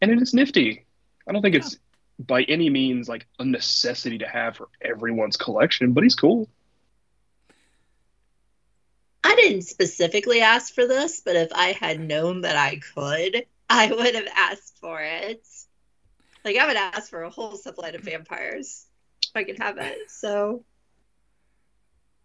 And 0.00 0.10
it 0.10 0.20
is 0.20 0.34
nifty. 0.34 0.84
I 1.28 1.32
don't 1.32 1.42
think 1.42 1.54
it's 1.54 1.78
by 2.18 2.42
any 2.42 2.68
means 2.70 3.08
like 3.08 3.26
a 3.38 3.44
necessity 3.44 4.18
to 4.18 4.28
have 4.28 4.56
for 4.56 4.68
everyone's 4.82 5.36
collection 5.36 5.92
but 5.92 6.04
he's 6.04 6.14
cool. 6.14 6.48
I 9.26 9.34
didn't 9.36 9.62
specifically 9.62 10.42
ask 10.42 10.74
for 10.74 10.86
this, 10.86 11.22
but 11.24 11.34
if 11.34 11.50
I 11.54 11.72
had 11.72 11.98
known 11.98 12.42
that 12.42 12.56
I 12.56 12.78
could, 12.94 13.46
I 13.70 13.90
would 13.90 14.14
have 14.14 14.28
asked 14.36 14.76
for 14.80 15.00
it. 15.00 15.46
Like 16.44 16.58
I 16.58 16.66
would 16.66 16.76
ask 16.76 17.08
for 17.08 17.22
a 17.22 17.30
whole 17.30 17.56
subline 17.56 17.94
of 17.94 18.02
vampires 18.02 18.86
if 19.22 19.30
I 19.34 19.44
could 19.44 19.58
have 19.58 19.78
it. 19.78 20.10
So 20.10 20.62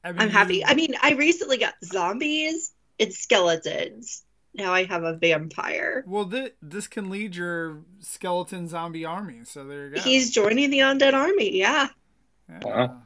I 0.03 0.11
mean, 0.11 0.21
I'm 0.21 0.29
happy. 0.29 0.63
I 0.65 0.73
mean, 0.75 0.95
I 1.01 1.13
recently 1.13 1.57
got 1.57 1.73
zombies 1.83 2.73
and 2.99 3.13
skeletons. 3.13 4.23
Now 4.53 4.73
I 4.73 4.85
have 4.85 5.03
a 5.03 5.13
vampire. 5.13 6.03
Well, 6.07 6.25
th- 6.29 6.55
this 6.61 6.87
can 6.87 7.09
lead 7.09 7.35
your 7.35 7.81
skeleton 7.99 8.67
zombie 8.67 9.05
army. 9.05 9.41
So 9.43 9.63
there 9.65 9.87
you 9.89 9.95
go. 9.95 10.01
He's 10.01 10.31
joining 10.31 10.69
the 10.71 10.79
undead 10.79 11.13
army. 11.13 11.57
Yeah, 11.57 11.89
Yeah. 12.49 12.59
Wow. 12.63 13.01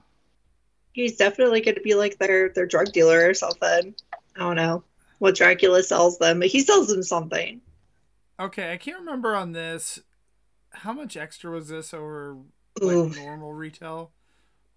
he's 0.94 1.18
definitely 1.18 1.62
going 1.62 1.76
to 1.76 1.82
be 1.82 1.96
like 1.96 2.18
their 2.18 2.50
their 2.50 2.66
drug 2.66 2.92
dealer 2.94 3.28
or 3.28 3.34
something. 3.34 3.94
I 4.36 4.40
don't 4.40 4.56
know 4.56 4.84
what 5.20 5.36
Dracula 5.36 5.84
sells 5.84 6.18
them, 6.18 6.40
but 6.40 6.48
he 6.50 6.62
sells 6.62 6.88
them 6.88 7.04
something. 7.04 7.62
Okay, 8.40 8.72
I 8.74 8.78
can't 8.78 9.00
remember 9.00 9.36
on 9.36 9.52
this. 9.52 10.00
How 10.72 10.92
much 10.94 11.18
extra 11.18 11.52
was 11.52 11.68
this 11.68 11.94
over 11.94 12.38
like 12.82 13.16
normal 13.18 13.54
retail? 13.54 14.12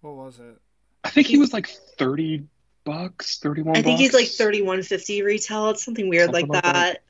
What 0.01 0.15
was 0.15 0.39
it? 0.39 0.59
I 1.07 1.09
think 1.09 1.27
he 1.27 1.37
was 1.37 1.53
like 1.53 1.67
30 1.67 2.43
bucks 2.83 3.39
31 3.39 3.77
I 3.77 3.81
think 3.81 3.99
he's 3.99 4.13
like 4.13 4.25
bucks. 4.25 4.37
thirty 4.37 4.61
one 4.61 4.81
fifty 4.83 5.21
retail. 5.21 5.69
It's 5.71 5.83
something 5.83 6.07
weird 6.09 6.25
Something 6.27 6.47
like 6.47 6.63
like 6.63 6.63
that. 6.63 6.73
that. 6.73 7.03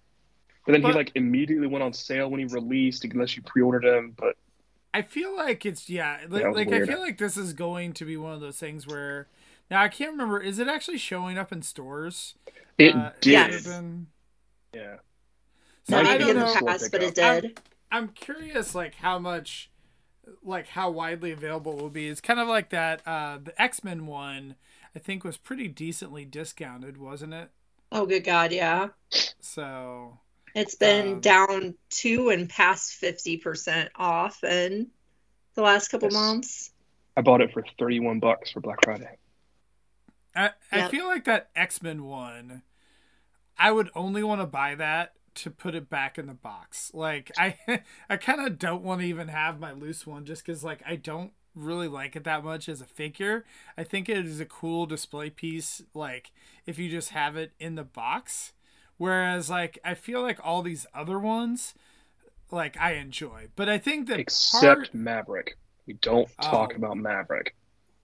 But 0.65 0.71
then 0.73 0.81
But- 0.81 0.91
he 0.91 0.97
like 0.97 1.11
immediately 1.15 1.67
went 1.67 1.83
on 1.83 1.93
sale 1.93 2.29
when 2.29 2.39
he 2.39 2.45
released, 2.47 3.03
unless 3.05 3.35
you 3.35 3.43
pre-ordered 3.43 3.85
him. 3.85 4.13
But 4.17 4.35
I 4.93 5.03
feel 5.03 5.35
like 5.35 5.65
it's 5.67 5.87
yeah, 5.89 6.17
like, 6.29 6.41
That 6.43 6.49
was 6.49 6.57
like 6.57 6.71
I 6.73 6.85
feel 6.85 6.99
like 6.99 7.17
this 7.19 7.37
is 7.37 7.53
going 7.53 7.93
to 7.93 8.05
be 8.05 8.17
one 8.17 8.33
of 8.33 8.41
those 8.41 8.57
things 8.57 8.87
where 8.87 9.27
now 9.69 9.81
I 9.83 9.87
can't 9.89 10.11
remember. 10.11 10.39
Is 10.39 10.57
it 10.59 10.67
actually 10.67 10.97
showing 10.97 11.37
up 11.37 11.51
in 11.51 11.61
stores? 11.61 12.33
it 12.79 12.95
Uh, 12.95 13.11
did. 13.21 13.31
Yes. 13.31 13.67
been- 13.67 14.07
Yeah. 14.73 14.95
So 15.87 15.97
Not 15.97 16.05
I 16.07 16.17
don't 16.17 16.31
in 16.31 16.37
know. 16.37 16.53
the 16.53 16.65
past, 16.65 16.91
but 16.91 17.03
it 17.03 17.15
pickup. 17.15 17.41
did. 17.43 17.59
I'm 17.91 18.07
curious, 18.09 18.73
like 18.75 18.95
how 18.95 19.19
much, 19.19 19.69
like 20.43 20.67
how 20.69 20.89
widely 20.89 21.31
available 21.31 21.73
it 21.77 21.81
will 21.81 21.89
be. 21.89 22.07
It's 22.07 22.21
kind 22.21 22.39
of 22.39 22.47
like 22.47 22.69
that. 22.69 23.01
Uh, 23.05 23.39
the 23.43 23.59
X 23.61 23.83
Men 23.83 24.05
one, 24.07 24.55
I 24.95 24.99
think, 24.99 25.23
was 25.23 25.37
pretty 25.37 25.67
decently 25.67 26.25
discounted, 26.25 26.97
wasn't 26.97 27.33
it? 27.33 27.51
Oh, 27.91 28.05
good 28.05 28.23
God, 28.23 28.51
yeah. 28.53 28.89
So 29.39 30.19
It's 30.53 30.75
been 30.75 31.13
Um, 31.15 31.21
down 31.21 31.75
to 31.89 32.29
and 32.29 32.49
past 32.49 32.93
fifty 32.93 33.37
percent 33.37 33.91
off 33.95 34.43
in 34.43 34.91
the 35.55 35.61
last 35.61 35.89
couple 35.89 36.09
Yes. 36.09 36.13
months. 36.13 36.71
I 37.17 37.21
bought 37.21 37.41
it 37.41 37.51
for 37.53 37.63
31 37.79 38.19
bucks 38.19 38.51
for 38.51 38.61
Black 38.61 38.81
Friday. 38.83 39.17
I 40.35 40.51
I 40.71 40.79
Yep. 40.79 40.91
feel 40.91 41.05
like 41.07 41.25
that 41.25 41.49
X 41.55 41.81
Men 41.81 42.03
one, 42.03 42.63
I 43.57 43.71
would 43.71 43.89
only 43.95 44.23
want 44.23 44.41
to 44.41 44.47
buy 44.47 44.75
that 44.75 45.13
to 45.37 45.51
put 45.51 45.75
it 45.75 45.89
back 45.89 46.17
in 46.17 46.27
the 46.27 46.33
box. 46.33 46.91
Like 46.93 47.31
I 47.37 47.57
I 48.09 48.17
kind 48.17 48.45
of 48.45 48.59
don't 48.59 48.83
want 48.83 49.01
to 49.01 49.07
even 49.07 49.27
have 49.29 49.59
my 49.59 49.71
loose 49.71 50.05
one 50.05 50.25
just 50.25 50.45
because 50.45 50.63
like 50.63 50.81
I 50.85 50.95
don't 50.95 51.31
really 51.55 51.87
like 51.87 52.15
it 52.15 52.23
that 52.25 52.43
much 52.43 52.69
as 52.69 52.81
a 52.81 52.85
figure. 52.85 53.43
I 53.77 53.83
think 53.83 54.09
it 54.09 54.25
is 54.25 54.39
a 54.39 54.45
cool 54.45 54.85
display 54.85 55.29
piece. 55.29 55.81
Like 55.93 56.31
if 56.65 56.77
you 56.77 56.89
just 56.89 57.09
have 57.09 57.35
it 57.35 57.51
in 57.59 57.75
the 57.75 57.83
box, 57.83 58.53
whereas 58.97 59.49
like 59.49 59.79
I 59.83 59.93
feel 59.93 60.21
like 60.21 60.39
all 60.43 60.61
these 60.61 60.85
other 60.93 61.17
ones, 61.19 61.73
like 62.51 62.77
I 62.79 62.93
enjoy, 62.93 63.47
but 63.55 63.67
I 63.69 63.77
think 63.77 64.07
that 64.07 64.19
Except 64.19 64.63
part- 64.63 64.93
Maverick. 64.93 65.57
We 65.85 65.93
don't 65.93 66.29
talk 66.41 66.71
Oh. 66.73 66.77
about 66.77 66.97
Maverick. 66.97 67.55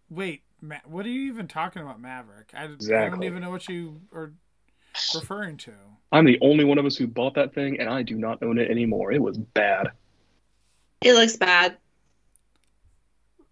Wait, 0.09 0.43
Ma- 0.61 0.77
what 0.85 1.05
are 1.05 1.09
you 1.09 1.27
even 1.31 1.47
talking 1.49 1.81
about, 1.81 1.99
Maverick? 1.99 2.51
I, 2.53 2.63
I 2.63 3.09
don't 3.09 3.23
even 3.23 3.41
know 3.41 3.51
what 3.51 3.67
you 3.67 3.99
are 4.13 4.31
referring 5.15 5.57
to. 5.57 5.73
I'm 6.11 6.25
the 6.25 6.37
only 6.41 6.63
one 6.63 6.77
of 6.77 6.85
us 6.85 6.95
who 6.95 7.07
bought 7.07 7.33
that 7.35 7.53
thing, 7.53 7.79
and 7.79 7.89
I 7.89 8.03
do 8.03 8.15
not 8.15 8.43
own 8.43 8.59
it 8.59 8.69
anymore. 8.69 9.11
It 9.11 9.21
was 9.21 9.37
bad. 9.37 9.91
It 11.01 11.13
looks 11.13 11.35
bad. 11.35 11.77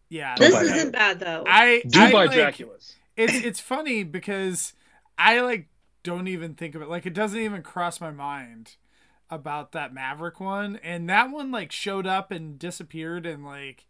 Yeah, 0.10 0.36
This 0.38 0.54
buy 0.54 0.64
that. 0.64 0.76
isn't 0.76 0.92
bad 0.92 1.20
though. 1.20 1.44
I 1.48 1.84
Do 1.88 2.02
I, 2.02 2.12
buy 2.12 2.26
like, 2.26 2.34
Dracula's. 2.34 2.96
It's 3.16 3.34
it's 3.34 3.60
funny 3.60 4.04
because 4.04 4.74
I 5.18 5.40
like 5.42 5.68
don't 6.04 6.28
even 6.28 6.54
think 6.56 6.76
of 6.76 6.82
it. 6.82 6.90
Like 6.90 7.06
it 7.06 7.14
doesn't 7.14 7.40
even 7.40 7.62
cross 7.64 8.02
my 8.02 8.12
mind 8.12 8.76
about 9.30 9.72
that 9.72 9.94
Maverick 9.94 10.40
one, 10.40 10.78
and 10.84 11.10
that 11.10 11.32
one 11.32 11.52
like 11.52 11.72
showed 11.72 12.06
up 12.06 12.32
and 12.32 12.60
disappeared, 12.60 13.26
and 13.26 13.46
like 13.46 13.86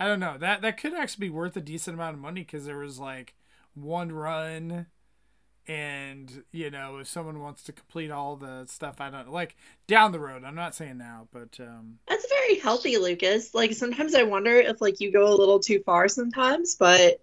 I 0.00 0.06
don't 0.06 0.20
know 0.20 0.38
that 0.38 0.62
that 0.62 0.78
could 0.78 0.94
actually 0.94 1.28
be 1.28 1.34
worth 1.34 1.56
a 1.56 1.60
decent 1.60 1.94
amount 1.94 2.14
of 2.14 2.20
money 2.20 2.40
because 2.42 2.64
there 2.64 2.78
was 2.78 2.98
like 2.98 3.34
one 3.74 4.10
run. 4.12 4.86
And 5.68 6.44
you 6.50 6.70
know, 6.70 6.96
if 6.98 7.08
someone 7.08 7.40
wants 7.40 7.62
to 7.64 7.72
complete 7.72 8.10
all 8.10 8.36
the 8.36 8.64
stuff, 8.66 9.00
I 9.00 9.10
don't 9.10 9.30
like 9.30 9.54
down 9.86 10.12
the 10.12 10.20
road. 10.20 10.42
I'm 10.44 10.54
not 10.54 10.74
saying 10.74 10.96
now, 10.98 11.28
but 11.30 11.58
um, 11.60 11.98
That's 12.08 12.26
very 12.28 12.58
healthy, 12.58 12.96
Lucas. 12.96 13.54
Like 13.54 13.74
sometimes 13.74 14.14
I 14.14 14.22
wonder 14.22 14.52
if 14.56 14.80
like 14.80 15.00
you 15.00 15.12
go 15.12 15.28
a 15.28 15.36
little 15.36 15.60
too 15.60 15.82
far 15.84 16.08
sometimes, 16.08 16.74
but 16.76 17.20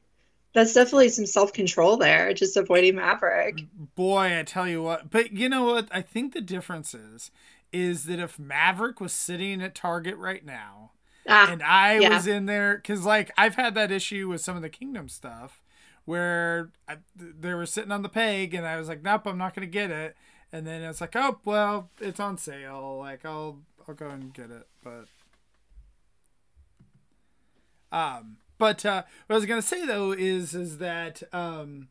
that's 0.53 0.73
definitely 0.73 1.09
some 1.09 1.25
self 1.25 1.53
control 1.53 1.97
there, 1.97 2.33
just 2.33 2.55
avoiding 2.55 2.95
Maverick. 2.95 3.65
boy, 3.95 4.39
I 4.39 4.43
tell 4.43 4.67
you 4.67 4.83
what. 4.83 5.09
But 5.09 5.31
you 5.33 5.49
know 5.49 5.63
what? 5.65 5.87
I 5.91 6.01
think 6.01 6.33
the 6.33 6.41
difference 6.41 6.93
is, 6.93 7.31
is 7.73 8.05
that 8.05 8.19
if 8.19 8.39
Maverick 8.39 9.01
was 9.01 9.11
sitting 9.11 9.61
at 9.61 9.75
Target 9.75 10.17
right 10.17 10.45
now, 10.45 10.91
Ah, 11.27 11.51
and 11.51 11.63
I 11.63 11.99
yeah. 11.99 12.15
was 12.15 12.27
in 12.27 12.45
there, 12.45 12.75
because 12.75 13.05
like 13.05 13.31
I've 13.37 13.55
had 13.55 13.73
that 13.75 13.91
issue 13.91 14.29
with 14.29 14.41
some 14.41 14.55
of 14.55 14.61
the 14.61 14.69
Kingdom 14.69 15.09
stuff, 15.09 15.61
where 16.05 16.69
I, 16.87 16.97
they 17.15 17.53
were 17.53 17.65
sitting 17.65 17.91
on 17.91 18.01
the 18.01 18.09
peg, 18.09 18.53
and 18.53 18.65
I 18.65 18.77
was 18.77 18.87
like, 18.87 19.03
nope, 19.03 19.25
I'm 19.25 19.37
not 19.37 19.53
gonna 19.53 19.67
get 19.67 19.91
it. 19.91 20.15
And 20.51 20.65
then 20.65 20.81
it's 20.81 21.01
like, 21.01 21.15
oh 21.15 21.39
well, 21.43 21.89
it's 21.99 22.19
on 22.19 22.37
sale. 22.37 22.97
Like 22.99 23.25
I'll 23.25 23.59
I'll 23.87 23.95
go 23.95 24.09
and 24.09 24.33
get 24.33 24.51
it, 24.51 24.67
but. 24.83 25.05
Um, 27.91 28.37
but 28.57 28.85
uh, 28.85 29.03
what 29.27 29.35
I 29.35 29.37
was 29.37 29.45
gonna 29.45 29.61
say 29.61 29.85
though 29.85 30.11
is 30.11 30.53
is 30.53 30.79
that 30.79 31.23
um, 31.33 31.87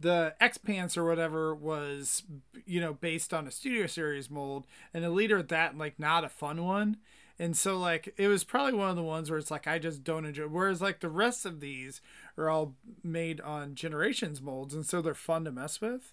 the 0.00 0.34
X 0.40 0.56
Spanse 0.56 0.96
or 0.96 1.04
whatever 1.04 1.54
was, 1.54 2.22
you 2.64 2.80
know, 2.80 2.94
based 2.94 3.34
on 3.34 3.46
a 3.46 3.50
Studio 3.50 3.86
Series 3.86 4.30
mold, 4.30 4.66
and 4.94 5.04
a 5.04 5.10
leader 5.10 5.38
at 5.38 5.48
that, 5.48 5.76
like, 5.76 5.98
not 5.98 6.24
a 6.24 6.28
fun 6.28 6.64
one. 6.64 6.96
And 7.38 7.56
so, 7.56 7.78
like, 7.78 8.12
it 8.16 8.28
was 8.28 8.44
probably 8.44 8.74
one 8.74 8.90
of 8.90 8.96
the 8.96 9.02
ones 9.02 9.30
where 9.30 9.38
it's 9.38 9.50
like, 9.50 9.66
I 9.66 9.78
just 9.78 10.02
don't 10.04 10.24
enjoy. 10.24 10.44
Whereas, 10.44 10.82
like, 10.82 11.00
the 11.00 11.08
rest 11.08 11.46
of 11.46 11.60
these 11.60 12.00
are 12.40 12.50
all 12.50 12.74
made 13.04 13.40
on 13.40 13.74
Generations 13.74 14.40
molds, 14.40 14.74
and 14.74 14.84
so 14.86 15.00
they're 15.02 15.14
fun 15.14 15.44
to 15.44 15.52
mess 15.52 15.80
with. 15.80 16.12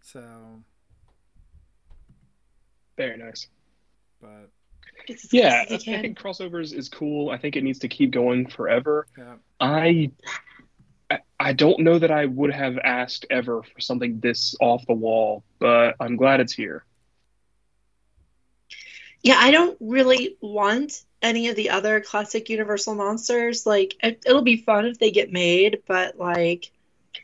So, 0.00 0.62
Very 2.96 3.16
nice. 3.16 3.48
but 4.20 4.50
It's 5.06 5.32
Yeah, 5.32 5.64
I 5.70 5.76
can. 5.78 6.02
think 6.02 6.18
crossovers 6.18 6.72
is 6.74 6.88
cool. 6.88 7.30
I 7.30 7.38
think 7.38 7.56
it 7.56 7.62
needs 7.64 7.78
to 7.80 7.88
keep 7.88 8.10
going 8.10 8.46
forever. 8.48 9.06
yeah. 9.16 9.36
I 9.60 10.10
I- 11.10 11.20
I 11.40 11.52
don't 11.54 11.80
know 11.80 11.98
that 11.98 12.10
I 12.10 12.26
would 12.26 12.52
have 12.52 12.76
asked 12.84 13.24
ever 13.30 13.62
for 13.62 13.80
something 13.80 14.20
this 14.20 14.54
off 14.60 14.84
the 14.86 14.92
wall, 14.92 15.42
but 15.58 15.96
I'm 16.00 16.16
glad 16.16 16.40
it's 16.40 16.52
here. 16.52 16.84
Yeah, 19.22 19.36
I 19.38 19.50
don't 19.50 19.76
really 19.80 20.36
want 20.42 21.04
any 21.22 21.48
of 21.48 21.56
the 21.56 21.70
other 21.70 22.00
classic 22.00 22.48
Universal 22.48 22.94
monsters. 22.94 23.66
Like, 23.66 23.96
it, 24.02 24.22
it'll 24.26 24.42
be 24.42 24.56
fun 24.58 24.86
if 24.86 24.98
they 24.98 25.10
get 25.10 25.32
made, 25.32 25.82
but 25.86 26.18
like, 26.18 26.70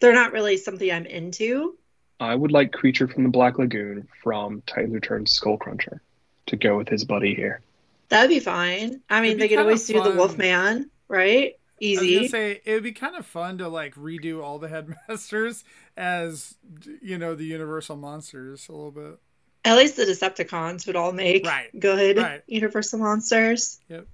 they're 0.01 0.15
not 0.15 0.33
really 0.33 0.57
something 0.57 0.91
I'm 0.91 1.07
into. 1.07 1.77
I 2.21 2.35
would 2.35 2.51
like 2.51 2.73
Creature 2.73 3.07
from 3.09 3.23
the 3.23 3.29
Black 3.29 3.59
Lagoon 3.59 4.09
from 4.23 4.63
Titan 4.67 4.93
Returns 4.93 5.39
Skullcruncher 5.39 6.01
to 6.47 6.57
go 6.57 6.77
with 6.77 6.89
his 6.89 7.05
buddy 7.05 7.35
here. 7.37 7.61
That'd 8.09 8.31
be 8.31 8.41
fine. 8.41 9.03
I 9.11 9.21
mean, 9.21 9.39
they 9.39 9.49
could 9.49 9.59
kinda 9.59 9.63
always 9.63 9.87
do 9.87 10.01
the 10.01 10.11
fun. 10.11 10.17
Wolfman, 10.17 10.91
right? 11.09 11.55
I 11.97 12.01
was 12.01 12.11
Easy. 12.11 12.15
gonna 12.15 12.29
say 12.29 12.61
it 12.65 12.73
would 12.75 12.83
be 12.83 12.93
kind 12.93 13.17
of 13.17 13.27
fun 13.27 13.59
to 13.59 13.69
like 13.69 13.95
redo 13.95 14.43
all 14.43 14.59
the 14.59 14.69
headmasters 14.71 15.65
as 15.97 16.57
you 17.03 17.19
know 17.19 17.35
the 17.35 17.45
Universal 17.45 17.97
monsters 17.97 18.69
a 18.69 18.73
little 18.73 18.91
bit. 18.91 19.19
At 19.65 19.77
least 19.77 19.97
the 19.97 20.05
Decepticons 20.05 20.87
would 20.87 20.97
all 20.97 21.13
make 21.13 21.47
Right. 21.47 21.69
good 21.79 22.19
Right. 22.19 22.43
Universal 22.47 22.99
monsters. 22.99 23.81
Yep. 23.89 24.07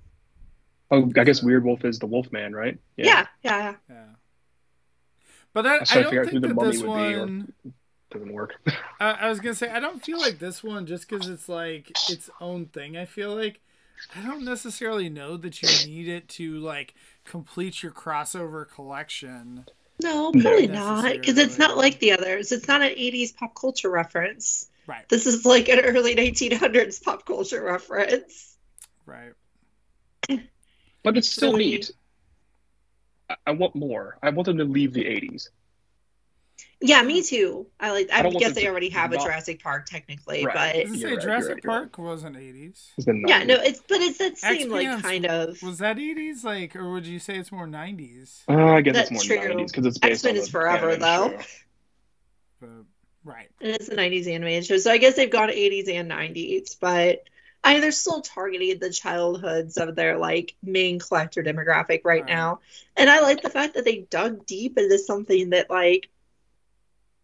Oh, 0.93 1.11
I 1.17 1.25
guess 1.25 1.43
Weird 1.43 1.65
Wolf 1.65 1.85
is 1.85 1.99
the 1.99 2.07
Wolfman, 2.07 2.55
right? 2.55 2.79
Yeah, 2.97 3.27
yeah, 3.43 3.59
yeah. 3.59 3.75
Yeah. 3.89 4.05
But 5.53 5.67
I, 5.67 5.77
I 5.77 5.81
I 5.91 6.03
don't 6.03 6.29
think 6.31 6.43
that 6.43 6.59
this 6.61 6.83
would 6.83 6.97
be, 6.97 7.15
or- 7.15 7.21
one. 7.21 7.53
Doesn't 8.11 8.33
work. 8.33 8.55
I, 8.99 9.11
I 9.13 9.29
was 9.29 9.39
gonna 9.39 9.55
say 9.55 9.71
I 9.71 9.79
don't 9.79 10.05
feel 10.05 10.19
like 10.19 10.41
this 10.41 10.65
one 10.65 10.85
just 10.87 11.09
because 11.09 11.29
it's 11.29 11.49
like 11.49 11.91
its 12.11 12.29
own 12.41 12.67
thing. 12.67 12.97
I 12.97 13.05
feel 13.05 13.37
like 13.37 13.61
I 14.17 14.23
don't 14.27 14.45
necessarily 14.45 15.09
know 15.09 15.37
that 15.37 15.63
you 15.63 15.89
need 15.89 16.09
it 16.09 16.29
to 16.31 16.59
like 16.59 16.95
complete 17.25 17.85
your 17.85 17.93
crossover 17.93 18.69
collection. 18.69 19.65
No, 20.03 20.31
No. 20.31 20.43
probably 20.43 20.67
not. 20.67 21.13
Because 21.13 21.39
it's 21.39 21.57
not 21.59 21.77
like 21.77 22.01
the 22.01 22.13
others. 22.13 22.51
It's 22.51 22.67
not 22.67 22.83
an 22.83 22.89
80s 22.91 23.37
pop 23.37 23.55
culture 23.55 23.91
reference. 23.91 24.69
Right. 24.91 25.09
This 25.09 25.27
is 25.27 25.47
like 25.47 25.69
an 25.69 25.79
early 25.79 26.17
1900s 26.17 27.01
pop 27.01 27.25
culture 27.25 27.63
reference. 27.63 28.57
Right. 29.07 29.31
but 31.05 31.17
it's 31.17 31.29
still 31.29 31.53
So 31.53 31.59
neat. 31.59 31.93
I, 33.29 33.37
I 33.47 33.51
want 33.53 33.77
more. 33.77 34.19
I 34.21 34.31
want 34.31 34.47
them 34.47 34.59
to 34.59 34.65
leave 34.65 34.93
the 34.93 35.05
80s. 35.05 35.51
Yeah, 36.81 37.03
me 37.03 37.23
too. 37.23 37.69
I 37.79 37.93
like. 37.93 38.11
I, 38.13 38.19
I 38.19 38.23
don't 38.23 38.37
guess 38.37 38.55
they 38.55 38.67
already 38.67 38.89
have 38.89 39.13
a 39.13 39.19
Jurassic 39.19 39.63
Park 39.63 39.87
technically, 39.87 40.45
Right. 40.45 40.55
But 40.55 40.77
was 40.77 40.85
gonna 40.85 40.99
You're 40.99 41.09
say 41.09 41.15
right, 41.15 41.23
Jurassic 41.23 41.49
you're 41.49 41.73
right, 41.73 41.93
Park 41.93 41.99
wasn't 41.99 42.37
eighties. 42.37 42.91
Yeah, 43.07 43.45
no, 43.45 43.55
it's 43.55 43.81
but 43.87 44.01
it's 44.01 44.19
that 44.19 44.39
same 44.39 44.71
like 44.71 44.87
X-Spanse 44.87 45.03
kind 45.03 45.27
of. 45.27 45.63
Was 45.63 45.79
that 45.79 45.99
eighties? 45.99 46.43
Like, 46.43 46.75
or 46.75 46.91
would 46.93 47.07
you 47.07 47.19
say 47.19 47.37
it's 47.37 47.53
more 47.53 47.67
nineties? 47.67 48.43
Uh, 48.49 48.57
I 48.57 48.81
guess 48.81 49.11
it's 49.11 49.29
more 49.29 49.39
90s 49.39 49.67
because 49.69 49.87
it's 49.87 49.99
based 49.99 50.25
X-Men 50.25 50.35
on 50.35 50.41
is 50.41 50.47
the 50.47 50.51
forever, 50.51 50.91
animated 50.91 51.03
though. 51.03 51.39
show. 52.61 52.87
Right. 53.25 53.49
And 53.61 53.73
it's 53.73 53.89
a 53.89 53.95
90s 53.95 54.27
animated 54.29 54.67
show, 54.67 54.79
so 54.79 54.91
I 54.91 54.99
guess 54.99 55.17
they've 55.17 55.31
gone 55.31 55.51
80s 55.51 55.89
and 55.89 56.09
90s, 56.09 56.75
but 56.75 57.23
I 57.63 57.75
mean, 57.75 57.83
they're 57.83 57.93
still 57.93 58.23
targeting 58.23 58.79
the 58.79 58.91
childhoods 58.91 59.77
of 59.77 59.95
their 59.95 60.17
like 60.19 60.55
main 60.63 60.99
collector 60.99 61.43
demographic 61.43 62.01
right 62.05 62.23
Right. 62.23 62.27
now. 62.27 62.61
And 62.97 63.11
I 63.11 63.21
like 63.21 63.43
the 63.43 63.51
fact 63.51 63.75
that 63.75 63.85
they 63.85 63.99
dug 64.11 64.47
deep 64.47 64.79
into 64.79 64.99
something 64.99 65.51
that 65.51 65.69
like 65.69 66.09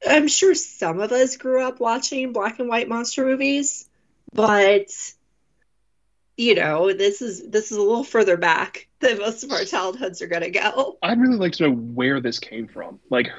I'm 0.07 0.29
sure 0.29 0.55
some 0.55 1.01
of 1.01 1.13
us 1.13 1.37
grew 1.37 1.63
up 1.63 1.81
watching 1.81 2.33
black 2.33 2.59
and 2.59 2.69
white 2.69 2.89
monster 2.89 3.25
movies, 3.25 3.89
but 4.33 4.89
you 6.37 6.55
know, 6.55 6.93
this 6.93 7.23
is 7.23 7.49
this 7.49 7.71
is 7.73 7.79
a 7.79 7.83
little 7.83 8.05
further 8.05 8.37
back 8.37 8.89
than 9.01 9.19
most 9.19 9.43
of 9.45 9.53
our 9.53 9.65
childhoods 9.65 10.21
are 10.23 10.27
gonna 10.27 10.51
go. 10.51 10.99
I'd 11.03 11.21
really 11.21 11.37
like 11.37 11.53
to 11.53 11.65
know 11.65 11.75
where 11.75 12.21
this 12.21 12.39
came 12.39 12.69
from. 12.69 13.01
Like, 13.11 13.31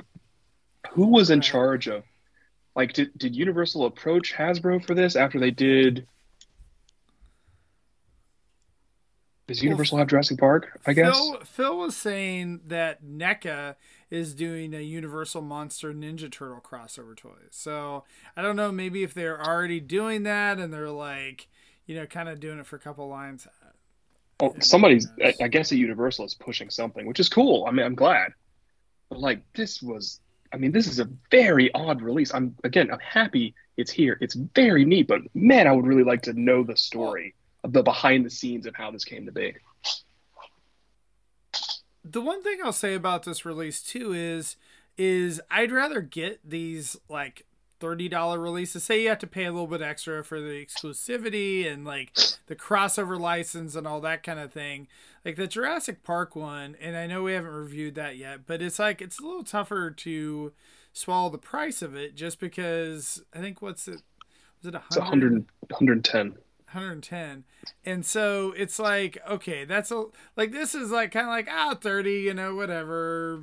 who 0.92 1.08
was 1.08 1.30
in 1.30 1.42
charge 1.42 1.88
of? 1.88 2.04
Like, 2.78 2.94
did, 2.94 3.18
did 3.18 3.36
Universal 3.36 3.88
approach 3.88 4.36
Hasbro 4.36 4.86
for 4.86 4.94
this 4.94 5.16
after 5.16 5.40
they 5.40 5.50
did? 5.50 6.06
Does 9.48 9.64
Universal 9.64 9.98
have 9.98 10.08
Jurassic 10.08 10.38
Park? 10.38 10.80
I 10.86 10.94
guess. 10.94 11.18
Phil, 11.18 11.40
Phil 11.44 11.78
was 11.78 11.98
saying 11.98 12.62
that 12.68 13.04
NECA 13.04 13.78
is 14.12 14.36
doing 14.36 14.76
a 14.76 14.82
Universal 14.82 15.42
Monster 15.42 15.92
Ninja 15.92 16.32
Turtle 16.32 16.62
crossover 16.62 17.18
toy. 17.18 17.48
So 17.50 18.04
I 18.36 18.44
don't 18.44 18.56
know, 18.56 18.72
maybe 18.72 19.02
if 19.02 19.12
they're 19.12 19.44
already 19.44 19.80
doing 19.80 20.22
that 20.24 20.60
and 20.60 20.72
they're 20.72 20.92
like, 20.92 21.48
you 21.88 21.96
know, 21.96 22.06
kind 22.06 22.30
of 22.30 22.40
doing 22.40 22.60
it 22.60 22.68
for 22.68 22.76
a 22.76 22.80
couple 22.80 23.08
lines. 23.08 23.48
Uh, 23.48 23.70
well, 24.40 24.56
somebody's. 24.60 25.08
I. 25.24 25.34
I 25.42 25.48
guess 25.48 25.72
at 25.72 25.80
Universal 25.80 26.26
is 26.26 26.36
pushing 26.36 26.70
something, 26.70 27.08
which 27.08 27.20
is 27.20 27.28
cool. 27.28 27.66
I 27.68 27.72
mean, 27.72 27.88
I'm 27.88 27.96
glad. 27.96 28.34
But 29.10 29.20
like, 29.20 29.42
this 29.56 29.82
was. 29.82 30.20
I 30.54 30.58
mean, 30.58 30.72
this 30.72 30.88
is 30.88 31.00
a 31.00 31.10
very 31.32 31.74
odd 31.74 32.02
release. 32.02 32.34
I'm 32.34 32.56
again. 32.64 32.92
I'm 32.92 33.00
happy 33.00 33.56
it's 33.78 33.92
here. 33.92 34.18
It's 34.22 34.34
very 34.34 34.86
neat, 34.86 35.08
but 35.08 35.22
man, 35.34 35.68
I 35.68 35.72
would 35.72 35.86
really 35.86 36.04
like 36.04 36.24
to 36.24 36.34
know 36.34 36.64
the 36.64 36.76
story 36.76 37.36
of 37.64 37.74
the 37.74 37.84
behind 37.84 38.26
the 38.26 38.30
scenes 38.30 38.66
of 38.66 38.76
how 38.76 38.92
this 38.92 39.06
came 39.06 39.26
to 39.26 39.32
be. 39.32 39.56
The 42.04 42.22
one 42.22 42.42
thing 42.44 42.60
I'll 42.64 42.74
say 42.74 42.96
about 42.96 43.24
this 43.24 43.46
release 43.46 43.82
too 43.82 44.14
is 44.14 44.56
is 44.98 45.42
I'd 45.52 45.72
rather 45.72 46.02
get 46.02 46.40
these 46.44 46.98
like 47.08 47.46
thirty 47.80 48.10
dollar 48.10 48.40
releases. 48.40 48.84
Say 48.84 49.04
you 49.04 49.10
have 49.10 49.20
to 49.20 49.28
pay 49.28 49.46
a 49.46 49.52
little 49.52 49.68
bit 49.68 49.82
extra 49.82 50.24
for 50.24 50.40
the 50.40 50.66
exclusivity 50.66 51.72
and 51.72 51.86
like 51.86 52.18
the 52.48 52.56
crossover 52.56 53.20
license 53.20 53.76
and 53.76 53.88
all 53.88 54.02
that 54.02 54.24
kind 54.24 54.40
of 54.40 54.52
thing. 54.52 54.88
Like 55.26 55.36
the 55.36 55.48
Jurassic 55.48 56.04
Park 56.04 56.36
one, 56.36 56.76
and 56.80 56.96
I 56.96 57.08
know 57.08 57.24
we 57.24 57.34
haven't 57.34 57.52
reviewed 57.52 57.96
that 57.96 58.18
yet, 58.18 58.46
but 58.46 58.62
it's 58.62 58.80
like 58.80 59.02
it's 59.02 59.20
a 59.20 59.24
little 59.24 59.44
tougher 59.44 59.92
to 59.92 60.54
swallow 60.94 61.30
the 61.30 61.38
price 61.38 61.82
of 61.82 61.96
it 61.96 62.16
just 62.16 62.40
because 62.40 63.22
I 63.34 63.40
think 63.40 63.62
what's 63.62 63.88
it 63.88 64.02
was 64.64 64.68
it 64.68 64.76
a 64.76 64.82
It's 64.88 64.98
100, 64.98 65.46
110. 65.70 66.38
110 66.72 67.46
and 67.86 68.06
so 68.06 68.54
it's 68.58 68.78
like 68.78 69.18
okay 69.30 69.64
that's 69.64 69.90
a 69.90 70.04
like 70.36 70.52
this 70.52 70.76
is 70.76 70.92
like 70.92 71.14
kind 71.14 71.26
of 71.26 71.32
like 71.32 71.48
ah 71.50 71.74
30 71.80 72.12
you 72.12 72.34
know 72.34 72.56
whatever 72.56 73.42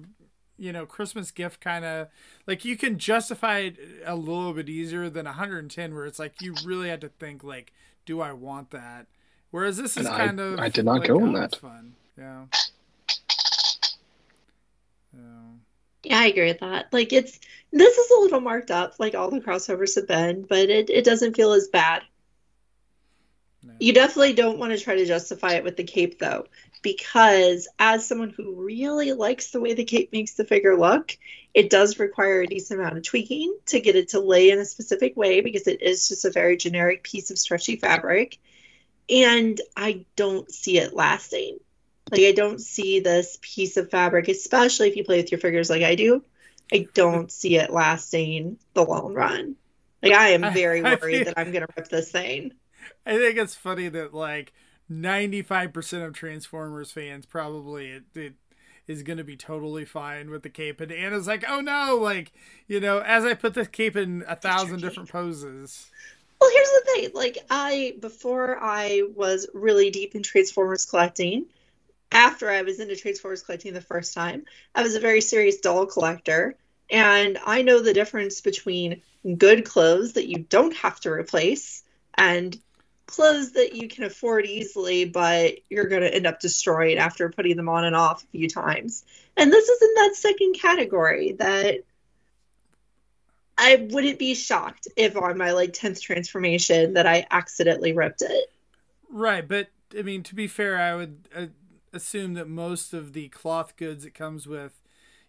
you 0.58 0.72
know 0.72 0.86
christmas 0.86 1.30
gift 1.30 1.60
kind 1.60 1.84
of 1.84 2.08
like 2.46 2.64
you 2.64 2.76
can 2.76 2.98
justify 2.98 3.58
it 3.58 3.76
a 4.06 4.14
little 4.14 4.52
bit 4.52 4.68
easier 4.68 5.10
than 5.10 5.26
110 5.26 5.94
where 5.94 6.06
it's 6.06 6.18
like 6.18 6.40
you 6.40 6.54
really 6.64 6.88
had 6.88 7.00
to 7.00 7.08
think 7.08 7.42
like 7.42 7.72
do 8.06 8.20
i 8.20 8.32
want 8.32 8.70
that 8.70 9.06
whereas 9.50 9.76
this 9.76 9.96
is 9.96 10.06
And 10.06 10.14
I- 10.14 10.18
kind 10.26 10.40
of 10.40 10.58
I 10.60 10.68
did 10.68 10.84
not 10.84 11.00
like, 11.00 11.08
go 11.08 11.20
on 11.20 11.34
oh, 11.36 11.40
that. 11.40 11.56
fun 11.56 11.94
yeah 12.16 12.44
yeah 15.12 15.20
Yeah, 16.04 16.18
I 16.18 16.26
agree 16.26 16.46
with 16.48 16.60
that. 16.60 16.92
Like 16.92 17.12
it's 17.12 17.38
this 17.72 17.96
is 17.98 18.10
a 18.10 18.20
little 18.20 18.40
marked 18.40 18.70
up, 18.70 18.94
like 18.98 19.14
all 19.14 19.30
the 19.30 19.40
crossovers 19.40 19.94
have 19.96 20.06
been, 20.06 20.42
but 20.42 20.70
it, 20.70 20.90
it 20.90 21.04
doesn't 21.04 21.34
feel 21.34 21.52
as 21.52 21.68
bad. 21.68 22.02
You 23.80 23.92
definitely 23.92 24.32
don't 24.34 24.58
want 24.58 24.72
to 24.72 24.78
try 24.82 24.96
to 24.96 25.04
justify 25.06 25.54
it 25.54 25.64
with 25.64 25.76
the 25.76 25.84
cape 25.84 26.18
though, 26.18 26.46
because 26.82 27.68
as 27.78 28.06
someone 28.06 28.30
who 28.30 28.54
really 28.64 29.12
likes 29.12 29.50
the 29.50 29.60
way 29.60 29.74
the 29.74 29.84
cape 29.84 30.12
makes 30.12 30.34
the 30.34 30.44
figure 30.44 30.76
look, 30.76 31.16
it 31.52 31.70
does 31.70 31.98
require 31.98 32.40
a 32.42 32.46
decent 32.46 32.80
amount 32.80 32.96
of 32.96 33.02
tweaking 33.02 33.56
to 33.66 33.80
get 33.80 33.96
it 33.96 34.10
to 34.10 34.20
lay 34.20 34.50
in 34.50 34.58
a 34.58 34.64
specific 34.64 35.16
way 35.16 35.40
because 35.40 35.66
it 35.66 35.82
is 35.82 36.08
just 36.08 36.24
a 36.24 36.30
very 36.30 36.56
generic 36.56 37.02
piece 37.02 37.30
of 37.30 37.38
stretchy 37.38 37.76
fabric. 37.76 38.38
And 39.10 39.60
I 39.76 40.06
don't 40.16 40.50
see 40.50 40.78
it 40.78 40.94
lasting. 40.94 41.58
Like 42.10 42.22
I 42.22 42.32
don't 42.32 42.60
see 42.60 43.00
this 43.00 43.38
piece 43.42 43.76
of 43.76 43.90
fabric, 43.90 44.28
especially 44.28 44.88
if 44.88 44.96
you 44.96 45.04
play 45.04 45.18
with 45.18 45.30
your 45.32 45.40
figures 45.40 45.68
like 45.70 45.82
I 45.82 45.94
do. 45.94 46.22
I 46.72 46.86
don't 46.94 47.30
see 47.30 47.56
it 47.56 47.70
lasting 47.70 48.58
the 48.72 48.84
long 48.84 49.14
run. 49.14 49.56
Like 50.02 50.12
I 50.14 50.30
am 50.30 50.44
I- 50.44 50.50
very 50.50 50.82
I 50.82 50.94
worried 50.94 51.16
feel- 51.16 51.24
that 51.26 51.38
I'm 51.38 51.52
gonna 51.52 51.66
rip 51.76 51.88
this 51.88 52.10
thing. 52.10 52.52
I 53.06 53.16
think 53.16 53.38
it's 53.38 53.54
funny 53.54 53.88
that 53.88 54.14
like 54.14 54.52
95% 54.90 56.06
of 56.06 56.14
Transformers 56.14 56.90
fans 56.92 57.26
probably 57.26 57.90
it, 57.90 58.04
it 58.14 58.34
is 58.86 59.02
going 59.02 59.18
to 59.18 59.24
be 59.24 59.36
totally 59.36 59.84
fine 59.84 60.30
with 60.30 60.42
the 60.42 60.50
cape. 60.50 60.80
And 60.80 60.92
Anna's 60.92 61.26
like, 61.26 61.44
oh 61.48 61.60
no, 61.60 61.98
like, 62.00 62.32
you 62.66 62.80
know, 62.80 62.98
as 63.00 63.24
I 63.24 63.34
put 63.34 63.54
the 63.54 63.66
cape 63.66 63.96
in 63.96 64.24
a 64.28 64.36
thousand 64.36 64.80
different 64.80 65.08
poses. 65.08 65.90
Well, 66.40 66.50
here's 66.52 66.68
the 66.68 66.82
thing. 66.84 67.10
Like 67.14 67.38
I 67.48 67.94
before 68.00 68.58
I 68.60 69.02
was 69.14 69.48
really 69.54 69.90
deep 69.90 70.14
in 70.14 70.22
Transformers 70.22 70.84
collecting, 70.84 71.46
after 72.12 72.50
I 72.50 72.62
was 72.62 72.80
into 72.80 72.96
Transformers 72.96 73.42
collecting 73.42 73.72
the 73.72 73.80
first 73.80 74.14
time, 74.14 74.44
I 74.74 74.82
was 74.82 74.94
a 74.94 75.00
very 75.00 75.20
serious 75.20 75.60
doll 75.60 75.86
collector. 75.86 76.56
And 76.90 77.38
I 77.46 77.62
know 77.62 77.80
the 77.80 77.94
difference 77.94 78.42
between 78.42 79.00
good 79.38 79.64
clothes 79.64 80.12
that 80.12 80.28
you 80.28 80.38
don't 80.38 80.76
have 80.76 81.00
to 81.00 81.10
replace 81.10 81.82
and 82.14 82.56
clothes 83.06 83.52
that 83.52 83.74
you 83.74 83.88
can 83.88 84.04
afford 84.04 84.46
easily, 84.46 85.04
but 85.04 85.54
you're 85.68 85.86
going 85.86 86.02
to 86.02 86.14
end 86.14 86.26
up 86.26 86.40
destroyed 86.40 86.98
after 86.98 87.28
putting 87.28 87.56
them 87.56 87.68
on 87.68 87.84
and 87.84 87.94
off 87.94 88.22
a 88.22 88.26
few 88.28 88.48
times. 88.48 89.04
And 89.36 89.52
this 89.52 89.68
is 89.68 89.82
in 89.82 89.94
that 89.94 90.16
second 90.16 90.54
category 90.54 91.32
that 91.32 91.80
I 93.56 93.86
wouldn't 93.90 94.18
be 94.18 94.34
shocked 94.34 94.88
if 94.96 95.16
on 95.16 95.38
my 95.38 95.52
like 95.52 95.72
10th 95.72 96.00
transformation 96.00 96.94
that 96.94 97.06
I 97.06 97.26
accidentally 97.30 97.92
ripped 97.92 98.22
it. 98.22 98.52
Right, 99.10 99.46
but 99.46 99.68
I 99.96 100.02
mean 100.02 100.22
to 100.24 100.34
be 100.34 100.46
fair, 100.46 100.76
I 100.76 100.94
would 100.94 101.28
uh, 101.34 101.46
assume 101.92 102.34
that 102.34 102.48
most 102.48 102.92
of 102.92 103.12
the 103.12 103.28
cloth 103.28 103.76
goods 103.76 104.04
it 104.04 104.14
comes 104.14 104.46
with, 104.46 104.72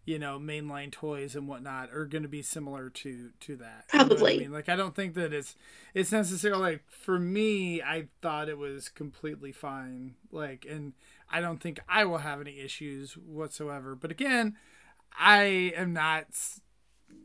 you 0.05 0.19
know, 0.19 0.37
mainline 0.39 0.91
toys 0.91 1.35
and 1.35 1.47
whatnot 1.47 1.91
are 1.91 2.05
going 2.05 2.21
to 2.21 2.29
be 2.29 2.43
similar 2.43 2.89
to 2.89 3.31
to 3.41 3.55
that. 3.57 3.85
You 3.91 3.99
know 3.99 4.05
Probably. 4.05 4.35
I 4.35 4.39
mean, 4.39 4.51
like 4.51 4.69
I 4.69 4.75
don't 4.75 4.95
think 4.95 5.15
that 5.15 5.33
it's 5.33 5.55
it's 5.93 6.11
necessarily 6.11 6.61
like 6.61 6.83
for 6.87 7.19
me. 7.19 7.81
I 7.81 8.07
thought 8.21 8.47
it 8.47 8.57
was 8.57 8.89
completely 8.89 9.51
fine. 9.51 10.15
Like, 10.31 10.65
and 10.69 10.93
I 11.29 11.41
don't 11.41 11.61
think 11.61 11.79
I 11.89 12.05
will 12.05 12.19
have 12.19 12.39
any 12.39 12.59
issues 12.59 13.13
whatsoever. 13.13 13.95
But 13.95 14.11
again, 14.11 14.55
I 15.17 15.73
am 15.75 15.93
not, 15.93 16.27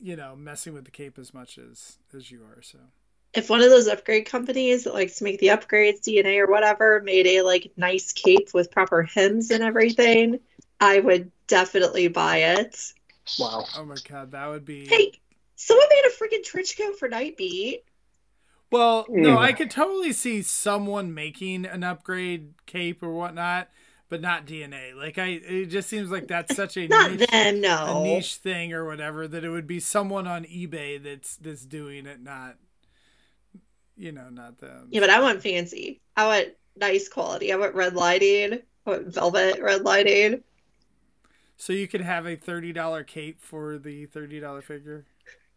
you 0.00 0.16
know, 0.16 0.34
messing 0.34 0.72
with 0.72 0.86
the 0.86 0.90
cape 0.90 1.18
as 1.18 1.34
much 1.34 1.58
as 1.58 1.98
as 2.16 2.30
you 2.30 2.42
are. 2.42 2.62
So. 2.62 2.78
If 3.32 3.48
one 3.48 3.60
of 3.60 3.70
those 3.70 3.86
upgrade 3.86 4.26
companies 4.26 4.82
that 4.84 4.94
likes 4.94 5.16
to 5.16 5.24
make 5.24 5.38
the 5.38 5.48
upgrades, 5.48 6.00
DNA 6.00 6.40
or 6.40 6.50
whatever, 6.50 7.00
made 7.04 7.28
a 7.28 7.42
like 7.42 7.70
nice 7.76 8.10
cape 8.10 8.52
with 8.52 8.72
proper 8.72 9.04
hems 9.04 9.52
and 9.52 9.62
everything, 9.62 10.40
I 10.80 10.98
would 10.98 11.30
definitely 11.46 12.08
buy 12.08 12.38
it. 12.38 12.92
Wow. 13.38 13.64
Oh 13.74 13.84
my 13.84 13.98
god, 13.98 14.30
that 14.32 14.46
would 14.46 14.64
be. 14.64 14.86
Hey, 14.90 15.12
someone 15.56 15.86
made 15.88 16.04
a 16.04 16.10
freaking 16.10 16.44
trench 16.44 16.76
coat 16.76 16.98
for 16.98 17.08
Nightbeat. 17.08 17.82
Well, 18.70 19.10
no, 19.16 19.36
Mm. 19.36 19.38
I 19.38 19.52
could 19.52 19.70
totally 19.70 20.12
see 20.12 20.42
someone 20.42 21.12
making 21.12 21.66
an 21.66 21.82
upgrade 21.82 22.54
cape 22.66 23.02
or 23.02 23.12
whatnot, 23.12 23.68
but 24.08 24.20
not 24.20 24.46
DNA. 24.46 24.92
Like 24.94 25.18
I, 25.18 25.26
it 25.44 25.66
just 25.66 25.88
seems 25.88 26.10
like 26.10 26.28
that's 26.28 26.52
such 26.52 26.76
a 26.76 26.86
Not 26.90 27.16
niche, 27.16 27.32
them, 27.32 27.60
a 27.84 27.94
no. 27.94 27.94
niche 27.94 28.36
thing 28.36 28.72
or 28.72 28.84
whatever 28.84 29.26
that 29.26 29.44
it 29.44 29.50
would 29.50 29.66
be 29.66 29.80
someone 29.80 30.26
on 30.28 30.44
eBay 30.44 31.02
that's 31.02 31.36
that's 31.36 31.64
doing 31.66 32.06
it, 32.06 32.20
not 32.22 32.58
you 33.96 34.12
know, 34.12 34.28
not 34.30 34.58
them. 34.58 34.88
Yeah, 34.90 35.00
but 35.00 35.10
I 35.10 35.20
want 35.20 35.42
fancy. 35.42 36.00
I 36.16 36.26
want 36.26 36.48
nice 36.76 37.08
quality. 37.08 37.52
I 37.52 37.56
want 37.56 37.74
red 37.74 37.94
lighting. 37.94 38.54
I 38.86 38.90
want 38.90 39.08
velvet 39.14 39.60
red 39.60 39.82
lighting. 39.82 40.42
So 41.60 41.74
you 41.74 41.86
could 41.86 42.00
have 42.00 42.26
a 42.26 42.36
thirty 42.36 42.72
dollar 42.72 43.04
cape 43.04 43.38
for 43.42 43.76
the 43.76 44.06
thirty 44.06 44.40
dollar 44.40 44.62
figure. 44.62 45.04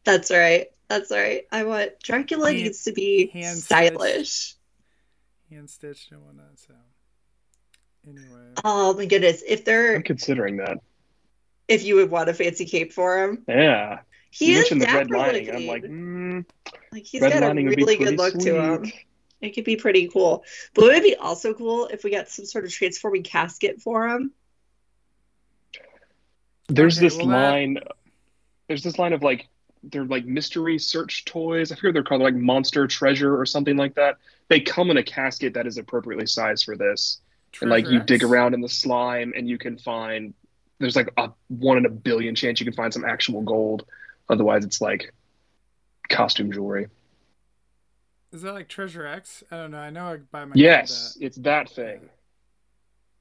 That's 0.03 0.29
right. 0.31 0.67
That's 0.89 1.09
right. 1.11 1.43
I 1.49 1.63
want 1.63 1.91
Dracula 2.03 2.47
Hand- 2.51 2.61
needs 2.61 2.83
to 2.83 2.91
be 2.91 3.27
hand 3.27 3.57
stylish. 3.59 4.55
hand 5.49 5.69
stitched 5.69 6.11
and 6.11 6.21
whatnot. 6.21 6.59
So 6.59 6.73
anyway, 8.05 8.51
Oh 8.65 8.93
my 8.95 9.05
goodness. 9.05 9.43
If 9.47 9.63
they're 9.63 9.95
I'm 9.95 10.03
considering 10.03 10.57
that. 10.57 10.79
if 11.69 11.85
you 11.85 11.95
would 11.95 12.11
want 12.11 12.27
a 12.27 12.33
fancy 12.33 12.65
cape 12.65 12.91
for 12.91 13.23
him. 13.23 13.45
Yeah. 13.47 13.99
He 14.29 14.47
you 14.47 14.59
is 14.59 14.71
mentioned 14.71 14.81
the 14.81 14.87
red 14.87 15.09
lining. 15.09 15.49
I'm 15.55 15.67
like, 15.67 15.83
mm, 15.83 16.45
Like 16.91 17.05
he's 17.05 17.21
red 17.21 17.31
got 17.31 17.43
a 17.43 17.47
lining 17.47 17.67
would 17.67 17.77
be 17.77 17.83
really 17.83 17.95
good 17.95 18.17
look 18.17 18.37
to 18.39 18.61
him. 18.61 18.91
It 19.39 19.51
could 19.51 19.63
be 19.63 19.77
pretty 19.77 20.09
cool. 20.09 20.43
But 20.73 20.83
would 20.83 20.95
it 20.95 21.03
be 21.03 21.15
also 21.15 21.53
cool 21.53 21.87
if 21.87 22.03
we 22.03 22.11
got 22.11 22.27
some 22.27 22.43
sort 22.45 22.65
of 22.65 22.73
transforming 22.73 23.23
casket 23.23 23.81
for 23.81 24.09
him? 24.09 24.33
There's 26.73 26.97
Okay, 26.97 27.05
this 27.07 27.17
well, 27.17 27.27
that- 27.27 27.51
line. 27.51 27.77
There's 28.67 28.83
this 28.83 28.97
line 28.97 29.13
of 29.13 29.21
like 29.21 29.47
they're 29.83 30.05
like 30.05 30.25
mystery 30.25 30.79
search 30.79 31.25
toys. 31.25 31.71
I 31.71 31.75
forget 31.75 31.89
what 31.89 31.93
they're 31.93 32.03
called, 32.03 32.21
like 32.21 32.35
Monster 32.35 32.87
Treasure 32.87 33.39
or 33.39 33.45
something 33.45 33.75
like 33.77 33.95
that. 33.95 34.17
They 34.47 34.59
come 34.61 34.89
in 34.89 34.97
a 34.97 35.03
casket 35.03 35.53
that 35.53 35.67
is 35.67 35.77
appropriately 35.77 36.25
sized 36.25 36.63
for 36.65 36.75
this, 36.75 37.19
and 37.61 37.69
like 37.69 37.87
you 37.89 37.99
dig 37.99 38.23
around 38.23 38.53
in 38.53 38.61
the 38.61 38.69
slime 38.69 39.33
and 39.35 39.47
you 39.47 39.57
can 39.57 39.77
find. 39.77 40.33
There's 40.79 40.95
like 40.95 41.09
a 41.17 41.29
one 41.49 41.77
in 41.77 41.85
a 41.85 41.89
billion 41.89 42.33
chance 42.33 42.59
you 42.59 42.65
can 42.65 42.73
find 42.73 42.91
some 42.93 43.05
actual 43.05 43.41
gold. 43.41 43.85
Otherwise, 44.29 44.65
it's 44.65 44.81
like 44.81 45.13
costume 46.09 46.51
jewelry. 46.51 46.87
Is 48.31 48.41
that 48.41 48.53
like 48.53 48.67
Treasure 48.67 49.05
X? 49.05 49.43
I 49.51 49.57
don't 49.57 49.71
know. 49.71 49.77
I 49.77 49.89
know 49.91 50.05
I 50.07 50.17
buy 50.17 50.45
my 50.45 50.53
Yes, 50.55 51.17
it's 51.21 51.37
that 51.37 51.69
thing. 51.69 52.09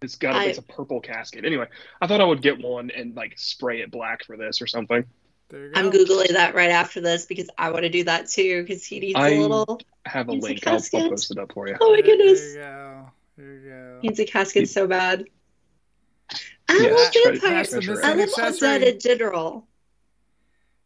It's 0.02 0.16
got 0.16 0.34
I- 0.34 0.44
it's 0.46 0.58
a 0.58 0.62
purple 0.62 1.00
casket. 1.00 1.44
Anyway, 1.44 1.66
I 2.00 2.06
thought 2.06 2.20
I 2.20 2.24
would 2.24 2.42
get 2.42 2.58
one 2.60 2.90
and 2.90 3.14
like 3.14 3.34
spray 3.38 3.80
it 3.82 3.90
black 3.90 4.24
for 4.24 4.36
this 4.36 4.60
or 4.62 4.66
something. 4.66 5.04
There 5.48 5.66
you 5.66 5.72
go. 5.72 5.80
I'm 5.80 5.90
googling 5.90 6.32
that 6.32 6.54
right 6.54 6.70
after 6.70 7.00
this 7.00 7.26
because 7.26 7.48
I 7.58 7.70
want 7.70 7.82
to 7.82 7.90
do 7.90 8.04
that 8.04 8.28
too 8.28 8.62
because 8.62 8.84
he 8.84 9.00
needs 9.00 9.18
I- 9.18 9.30
a 9.30 9.40
little 9.40 9.80
I 10.06 10.08
have 10.10 10.28
a 10.28 10.32
link. 10.32 10.66
I'll, 10.66 10.74
I'll 10.94 11.08
post 11.10 11.30
it 11.30 11.38
up 11.38 11.52
for 11.52 11.68
you. 11.68 11.76
Oh 11.80 11.90
my 11.90 11.96
There- 11.96 12.02
goodness. 12.16 12.40
There 12.40 12.48
you 12.50 12.58
go. 12.58 13.10
There 13.36 13.52
you 13.54 13.68
go. 13.70 14.00
needs 14.02 14.18
a 14.20 14.24
casket 14.24 14.68
so 14.68 14.86
bad. 14.86 15.24
I 16.68 16.76
Yeah, 16.78 16.90
love 16.90 17.12
tre- 17.12 17.22
vampires. 17.32 17.70
That's 17.70 17.70
the 17.70 17.80
treasure. 17.82 18.04
I 18.04 18.14
missing 18.14 18.42
love 18.42 18.52
accessory. 18.54 18.68
undead 18.68 18.94
in 18.94 19.00
general. 19.00 19.68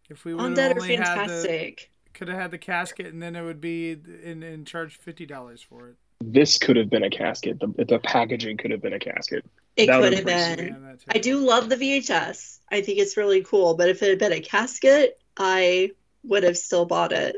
If 0.08 0.24
we 0.24 0.34
would 0.34 0.42
have 0.42 0.52
Undead 0.52 0.76
are 0.76 0.80
only 0.82 0.96
had 0.96 1.06
the, 1.28 1.32
fantastic. 1.32 1.90
could 2.14 2.28
have 2.28 2.38
had 2.38 2.50
the 2.50 2.58
casket, 2.58 3.06
and 3.12 3.20
then 3.22 3.34
it 3.36 3.42
would 3.42 3.60
be 3.60 3.92
in 4.24 4.42
in 4.42 4.64
charge 4.64 4.96
fifty 4.96 5.26
dollars 5.26 5.62
for 5.62 5.88
it. 5.90 5.96
This 6.20 6.58
could 6.58 6.76
have 6.76 6.88
been 6.90 7.02
a 7.04 7.10
casket. 7.10 7.60
The, 7.60 7.84
the 7.84 7.98
packaging 7.98 8.56
could 8.56 8.70
have 8.70 8.80
been 8.82 8.94
a 8.94 8.98
casket. 8.98 9.44
It 9.76 9.86
That 9.86 10.00
could 10.00 10.10
would've 10.10 10.24
been 10.24 10.26
been. 10.26 10.56
pretty 10.56 10.70
And 10.72 10.84
that 10.86 11.00
too. 11.00 11.06
I 11.14 11.18
do 11.18 11.38
love 11.38 11.68
the 11.68 11.76
VHS. 11.76 12.58
I 12.70 12.80
think 12.80 12.98
it's 12.98 13.16
really 13.16 13.42
cool. 13.42 13.74
But 13.74 13.90
if 13.90 14.02
it 14.02 14.08
had 14.08 14.18
been 14.18 14.32
a 14.32 14.40
casket, 14.40 15.20
I 15.36 15.90
would 16.24 16.42
have 16.42 16.56
still 16.56 16.86
bought 16.86 17.12
it. 17.12 17.36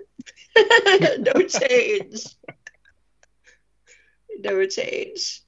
no 1.34 1.42
change. 1.42 2.24
No 4.38 4.64
change. 4.66 5.42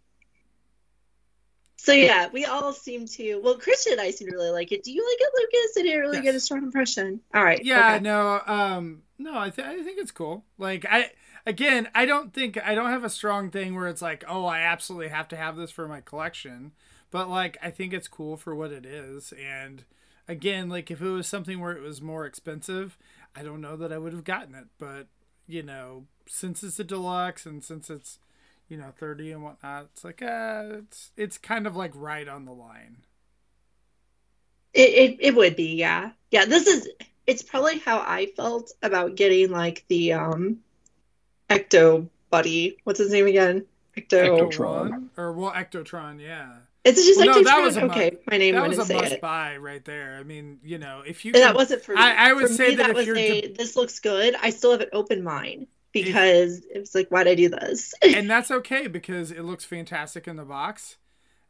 So 1.77 1.93
yeah, 1.93 2.29
we 2.33 2.45
all 2.45 2.73
seem 2.73 3.07
to. 3.07 3.41
Well, 3.43 3.57
Christian 3.57 3.93
and 3.93 4.01
I 4.03 4.11
seem 4.11 4.29
to 4.29 4.35
really 4.35 4.51
like 4.51 4.71
it. 4.73 4.83
Do 4.83 4.93
you 4.93 5.03
like 5.03 5.19
it, 5.19 5.33
Lucas? 5.39 5.77
I 5.79 5.83
didn't 5.83 6.01
really 6.01 6.21
get 6.21 6.35
a 6.35 6.41
strong 6.41 6.65
impression. 6.65 7.21
All 7.33 7.43
right. 7.43 7.65
Yeah, 7.65 7.95
okay. 7.95 8.03
no, 8.05 8.41
um, 8.47 9.03
no, 9.19 9.39
I, 9.39 9.49
th- 9.49 9.67
I 9.67 9.83
think 9.83 9.99
it's 9.99 10.11
cool. 10.11 10.45
Like, 10.59 10.85
I 10.89 11.11
again, 11.47 11.89
I 11.95 12.07
don't 12.07 12.33
think 12.33 12.59
I 12.65 12.75
don't 12.75 12.91
have 12.91 13.05
a 13.05 13.11
strong 13.11 13.51
thing 13.51 13.75
where 13.75 13.89
it's 13.89 14.03
like, 14.03 14.25
oh, 14.29 14.47
I 14.47 14.61
absolutely 14.61 15.09
have 15.09 15.29
to 15.29 15.37
have 15.37 15.57
this 15.57 15.71
for 15.71 15.89
my 15.89 16.01
collection. 16.01 16.73
But 17.11 17.29
like, 17.29 17.59
I 17.63 17.71
think 17.71 17.93
it's 17.93 18.09
cool 18.09 18.37
for 18.37 18.55
what 18.55 18.73
it 18.73 18.87
is. 18.87 19.33
And 19.33 19.85
again, 20.29 20.69
like, 20.69 20.91
if 20.91 21.01
it 21.03 21.11
was 21.11 21.27
something 21.27 21.61
where 21.61 21.73
it 21.73 21.83
was 21.83 22.01
more 22.01 22.25
expensive, 22.27 22.97
I 23.35 23.43
don't 23.43 23.61
know 23.61 23.77
that 23.77 23.93
I 23.93 23.99
would 23.99 24.13
have 24.13 24.25
gotten 24.25 24.55
it. 24.55 24.67
But 24.79 25.07
you 25.47 25.63
know, 25.63 26.05
since 26.27 26.63
it's 26.63 26.79
a 26.79 26.85
deluxe 26.85 27.47
and 27.47 27.65
since 27.65 27.91
it's 27.91 28.19
you 28.69 28.77
know 28.77 28.93
thirty 28.97 29.33
and 29.33 29.43
whatnot, 29.43 29.89
it's 29.93 30.05
like, 30.05 30.23
uh, 30.23 30.65
it's 30.79 31.11
it's 31.17 31.39
kind 31.39 31.67
of 31.67 31.77
like 31.77 31.93
right 31.95 32.29
on 32.29 32.45
the 32.45 32.53
line. 32.53 32.99
It, 34.73 34.91
it 34.91 35.17
it 35.21 35.35
would 35.35 35.57
be, 35.57 35.75
yeah. 35.75 36.13
Yeah, 36.31 36.45
this 36.45 36.67
is 36.67 36.89
it's 37.27 37.43
probably 37.43 37.79
how 37.81 37.99
I 37.99 38.27
felt 38.37 38.73
about 38.83 39.17
getting 39.17 39.51
like 39.51 39.85
the 39.89 40.13
um 40.13 40.61
Ecto 41.51 42.09
Buddy. 42.31 42.77
What's 42.85 42.99
his 42.99 43.11
name 43.13 43.27
again? 43.27 43.67
Ecto. 43.97 44.51
Ectotron. 44.51 45.09
Or 45.17 45.33
well, 45.33 45.53
Ectotron, 45.53 46.21
yeah. 46.21 46.55
It's 46.85 47.05
just 47.05 47.19
Well, 47.19 47.27
like 47.27 47.37
no, 47.37 47.51
that 47.51 47.61
was 47.61 47.77
a 47.77 47.85
okay, 47.87 48.17
my 48.31 48.39
name 48.39 48.55
that 48.55 48.63
wouldn't 48.63 48.79
was 48.79 48.87
a 48.87 48.89
say 48.89 48.95
must 49.01 49.13
it. 49.15 49.21
buy 49.21 49.57
right 49.59 49.85
there. 49.85 50.17
I 50.19 50.23
mean, 50.23 50.61
you 50.65 50.79
know, 50.79 51.03
if 51.07 51.25
you 51.27 51.33
And 51.35 51.43
that 51.43 51.55
wasn't 51.55 51.83
for 51.83 51.93
me. 51.95 52.01
I- 52.01 52.31
I 52.31 52.33
would 52.33 52.49
For 52.49 52.55
say 52.55 52.69
me, 52.71 52.75
that 52.77 52.83
that 52.85 52.91
if 52.91 52.97
was 52.97 53.07
you're 53.07 53.17
a 53.19 53.41
de- 53.43 53.53
this 53.53 53.77
looks 53.77 53.99
good. 54.01 54.35
I 54.41 54.49
still 54.51 54.71
have 54.71 54.81
an 54.81 54.89
open 54.95 55.23
mind 55.23 55.67
because 55.93 56.65
it 56.73 56.79
was 56.79 56.95
like, 56.95 57.09
why'd 57.09 57.29
I 57.29 57.35
do 57.35 57.51
this? 57.51 57.93
and 58.03 58.31
that's 58.31 58.51
okay 58.51 58.87
because 58.87 59.31
it 59.31 59.43
looks 59.43 59.65
fantastic 59.67 60.27
in 60.27 60.37
the 60.37 60.45
box. 60.45 60.97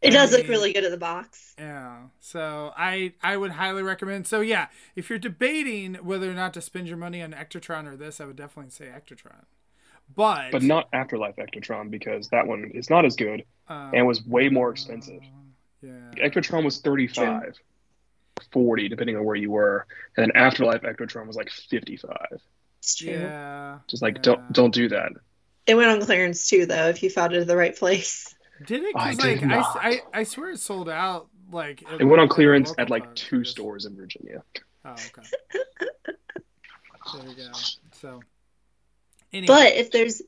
It 0.02 0.08
I 0.08 0.16
does 0.16 0.32
look 0.32 0.48
really 0.48 0.72
good 0.72 0.84
in 0.84 0.90
the 0.90 0.96
box. 0.96 1.54
Yeah. 1.58 2.04
So 2.18 2.72
I 2.76 3.12
I 3.22 3.36
would 3.36 3.52
highly 3.52 3.82
recommend. 3.84 4.26
So 4.26 4.40
yeah, 4.40 4.66
if 4.96 5.10
you're 5.10 5.18
debating 5.18 5.94
whether 5.96 6.28
or 6.28 6.34
not 6.34 6.54
to 6.54 6.62
spend 6.62 6.88
your 6.88 6.96
money 6.96 7.22
on 7.22 7.32
Ectotron 7.34 7.86
or 7.86 7.96
this, 7.96 8.18
I 8.20 8.24
would 8.24 8.36
definitely 8.36 8.70
say 8.70 8.86
Ectotron. 8.86 9.44
But 10.16 10.52
But 10.52 10.62
not 10.62 10.88
Afterlife 10.92 11.36
Ectotron 11.36 11.90
because 11.90 12.28
that 12.28 12.46
one 12.46 12.70
is 12.74 12.90
not 12.90 13.04
as 13.04 13.16
good 13.16 13.44
um, 13.68 13.92
and 13.94 14.06
was 14.06 14.24
way 14.24 14.48
more 14.48 14.70
expensive. 14.70 15.22
Yeah. 15.82 15.90
Ectotron 16.16 16.64
was 16.64 16.78
35, 16.80 17.54
40, 18.52 18.88
depending 18.88 19.16
on 19.16 19.24
where 19.24 19.36
you 19.36 19.50
were. 19.50 19.86
And 20.16 20.24
then 20.24 20.36
Afterlife 20.36 20.82
Ectotron 20.82 21.26
was 21.26 21.36
like 21.36 21.50
55. 21.50 22.16
It's 22.78 22.96
true. 22.96 23.12
Yeah. 23.12 23.78
Just 23.86 24.02
like, 24.02 24.16
yeah. 24.16 24.22
don't 24.22 24.52
don't 24.52 24.74
do 24.74 24.88
that. 24.88 25.12
It 25.66 25.74
went 25.74 25.90
on 25.90 26.00
clearance 26.00 26.48
too, 26.48 26.66
though. 26.66 26.88
If 26.88 27.02
you 27.02 27.10
found 27.10 27.34
it 27.34 27.42
in 27.42 27.48
the 27.48 27.56
right 27.56 27.76
place. 27.76 28.34
Did 28.66 28.82
it? 28.82 28.96
I 28.96 29.14
'Cause, 29.14 29.18
like 29.24 29.40
did 29.40 29.52
I, 29.52 29.56
not. 29.56 29.76
I 29.76 30.00
I 30.12 30.24
swear 30.24 30.50
it 30.50 30.58
sold 30.58 30.88
out 30.88 31.28
like 31.52 31.82
It 31.98 32.04
went 32.04 32.20
on 32.20 32.28
clearance 32.28 32.74
at 32.78 32.90
like 32.90 33.14
two 33.14 33.44
stores 33.44 33.84
in 33.84 33.96
Virginia. 33.96 34.42
Oh, 34.84 34.92
okay. 34.92 35.28
there 37.14 37.28
you 37.28 37.36
go. 37.36 37.52
So, 37.92 38.20
anyway, 39.32 39.46
But 39.46 39.72
if 39.74 39.90
there's, 39.90 40.22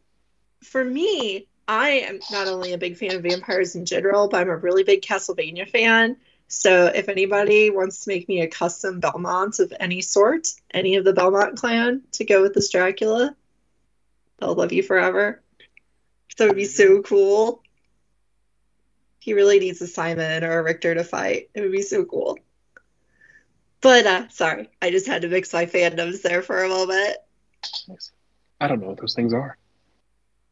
for 0.63 0.85
me, 0.85 1.47
I 1.69 1.91
am 1.91 2.21
not 2.31 2.49
only 2.49 2.73
a 2.73 2.79
big 2.79 2.97
fan 2.97 3.15
of 3.17 3.23
vampires 3.23 3.77
in 3.77 3.87
general, 3.87 4.29
but 4.29 4.41
I'm 4.41 4.49
a 4.51 4.57
really 4.57 4.85
big 4.85 5.03
Castlevania 5.03 5.69
fan. 5.69 6.17
So 6.49 6.87
if 6.87 7.09
anybody 7.09 7.71
wants 7.71 8.05
to 8.05 8.11
make 8.11 8.29
me 8.29 8.41
a 8.43 8.49
custom 8.49 9.01
Belmont 9.01 9.59
of 9.59 9.73
any 9.81 10.03
sort, 10.03 10.49
any 10.73 10.97
of 10.97 11.05
the 11.05 11.13
Belmont 11.15 11.57
clan 11.57 12.03
to 12.13 12.25
go 12.25 12.43
with 12.43 12.55
this 12.55 12.71
Dracula, 12.71 13.35
I'll 14.41 14.55
love 14.55 14.73
you 14.73 14.83
forever. 14.83 15.43
That 16.37 16.49
would 16.49 16.57
be 16.57 16.65
so 16.67 17.03
cool. 17.03 17.63
He 19.19 19.35
really 19.35 19.61
needs 19.61 19.81
a 19.81 19.87
Simon 19.87 20.45
or 20.45 20.59
a 20.59 20.63
Richter 20.63 20.95
to 20.95 21.05
fight. 21.05 21.49
It 21.55 21.61
would 21.63 21.73
be 21.73 21.83
so 21.83 22.05
cool. 22.05 22.39
But 23.81 24.07
uh 24.07 24.29
sorry, 24.29 24.71
I 24.81 24.91
just 24.91 25.07
had 25.07 25.23
to 25.23 25.29
mix 25.29 25.53
my 25.53 25.67
fandoms 25.67 26.23
there 26.23 26.43
for 26.43 26.63
a 26.63 26.69
moment. 26.69 27.17
I 28.63 28.69
don't 28.69 28.81
know 28.81 28.87
what 28.89 28.99
those 28.99 29.15
things 29.15 29.35
are. 29.35 29.57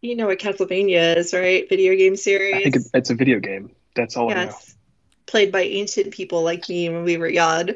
You 0.00 0.16
know 0.16 0.26
what 0.26 0.40
Castlevania 0.40 1.16
is, 1.16 1.32
right? 1.32 1.68
Video 1.68 1.94
game 1.94 2.16
series. 2.16 2.56
I 2.56 2.62
think 2.62 2.76
it- 2.76 2.90
it's 2.92 3.10
a 3.10 3.14
video 3.14 3.38
game. 3.38 3.70
That's 3.94 4.16
all 4.16 4.30
I 4.30 4.34
know. 4.34 4.40
yes. 4.44 4.76
Played 5.26 5.52
by 5.52 5.62
ancient 5.62 6.10
people 6.12 6.42
like 6.42 6.68
me 6.68 6.88
when 6.88 7.04
we 7.04 7.16
were 7.18 7.28
young. 7.28 7.70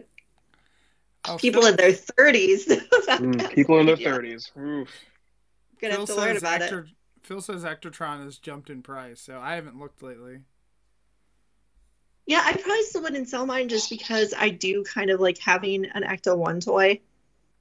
Oh, 1.26 1.38
People 1.38 1.62
Phil, 1.62 1.70
in 1.70 1.76
their 1.76 1.92
30s. 1.92 2.66
Mm, 3.14 3.50
people 3.52 3.78
in 3.78 3.86
their 3.86 3.96
30s. 3.96 4.50
Oof. 4.58 4.88
Gonna 5.80 5.94
Phil 5.94 6.00
have 6.00 6.06
to 6.08 6.14
learn 6.16 6.32
says 6.34 6.42
about 6.42 6.62
it. 6.62 6.84
Phil 7.22 7.40
says 7.40 7.62
Ectotron 7.62 8.24
has 8.24 8.38
jumped 8.38 8.70
in 8.70 8.82
price, 8.82 9.20
so 9.20 9.38
I 9.38 9.54
haven't 9.54 9.78
looked 9.78 10.02
lately. 10.02 10.40
Yeah, 12.26 12.42
I 12.44 12.54
probably 12.54 12.82
still 12.82 13.02
wouldn't 13.02 13.28
sell 13.28 13.46
mine 13.46 13.68
just 13.68 13.88
because 13.88 14.34
I 14.36 14.48
do 14.48 14.82
kind 14.82 15.10
of 15.10 15.20
like 15.20 15.38
having 15.38 15.84
an 15.84 16.02
Ecto 16.02 16.36
1 16.36 16.60
toy. 16.60 17.00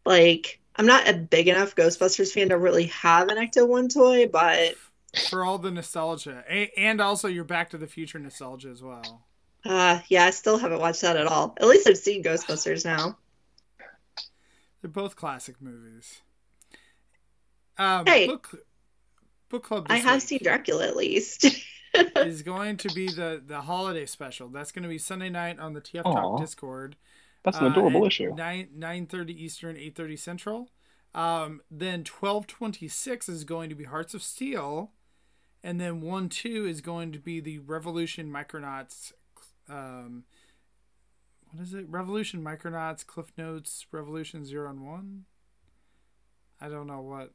Like, 0.06 0.60
I'm 0.76 0.86
not 0.86 1.08
a 1.08 1.14
big 1.14 1.48
enough 1.48 1.76
Ghostbusters 1.76 2.32
fan 2.34 2.50
to 2.50 2.58
really 2.58 2.86
have 2.88 3.28
an 3.30 3.38
Ecto 3.38 3.68
1 3.68 3.90
toy, 3.90 4.28
but 4.28 4.76
For 5.30 5.44
all 5.46 5.58
the 5.60 5.70
nostalgia, 5.72 6.44
A- 6.50 6.72
and 6.78 7.00
also 7.00 7.28
your 7.28 7.44
Back 7.44 7.70
to 7.72 7.78
the 7.78 7.88
Future 7.88 8.18
nostalgia 8.20 8.70
as 8.70 8.82
well. 8.82 9.28
uh, 9.66 10.00
yeah, 10.08 10.26
I 10.26 10.32
still 10.32 10.58
haven't 10.58 10.80
watched 10.80 11.02
that 11.02 11.16
at 11.16 11.28
all. 11.28 11.56
At 11.60 11.68
least 11.68 11.88
I've 11.88 11.98
seen 11.98 12.24
Ghostbusters 12.24 12.84
now. 12.86 13.18
They're 14.82 14.90
both 14.92 15.16
classic 15.16 15.62
movies. 15.62 16.22
Um, 17.78 18.06
Hey. 18.06 18.28
book, 18.28 18.50
book 19.50 19.64
club. 19.64 19.88
I 19.90 19.98
have 19.98 20.16
week 20.16 20.22
seen 20.24 20.40
Dracula 20.44 20.88
at 20.88 20.96
least. 20.96 21.46
is 22.18 22.42
going 22.42 22.78
to 22.78 22.90
be 22.90 23.08
the 23.08 23.42
the 23.46 23.62
holiday 23.62 24.06
special. 24.06 24.50
That's 24.50 24.72
going 24.72 24.84
to 24.84 24.90
be 24.90 24.98
Sunday 24.98 25.30
night 25.30 25.60
on 25.60 25.74
the 25.74 25.82
TF 25.82 26.02
Aw. 26.06 26.14
Talk 26.14 26.40
Discord. 26.42 26.96
That's 27.44 27.58
an 27.58 27.66
uh, 27.66 27.72
adorable 27.72 28.06
at 28.06 28.08
issue. 28.08 28.34
Nine 28.36 28.70
nine 28.76 29.06
thirty 29.06 29.34
Eastern, 29.44 29.78
eight 29.78 29.96
thirty 29.96 30.16
Central. 30.16 30.70
Um, 31.14 31.62
then 31.70 32.04
twelve 32.04 32.48
twenty 32.48 32.88
six 32.88 33.28
is 33.30 33.44
going 33.44 33.70
to 33.70 33.76
be 33.76 33.84
Hearts 33.84 34.14
of 34.14 34.24
Steel, 34.24 34.92
and 35.64 35.80
then 35.80 36.02
one 36.02 36.30
two 36.30 36.66
is 36.66 36.82
going 36.82 37.12
to 37.12 37.20
be 37.20 37.40
the 37.40 37.60
Revolution 37.60 38.32
Micronauts. 38.32 39.12
Um, 39.70 40.24
what 41.52 41.62
is 41.62 41.74
it? 41.74 41.86
Revolution 41.88 42.44
Micronauts 42.44 43.06
Cliff 43.06 43.32
Notes 43.38 43.86
Revolution 43.92 44.46
Zero 44.46 44.70
and 44.70 44.86
One. 44.86 45.26
I 46.60 46.70
don't 46.70 46.88
know 46.88 47.02
what. 47.02 47.32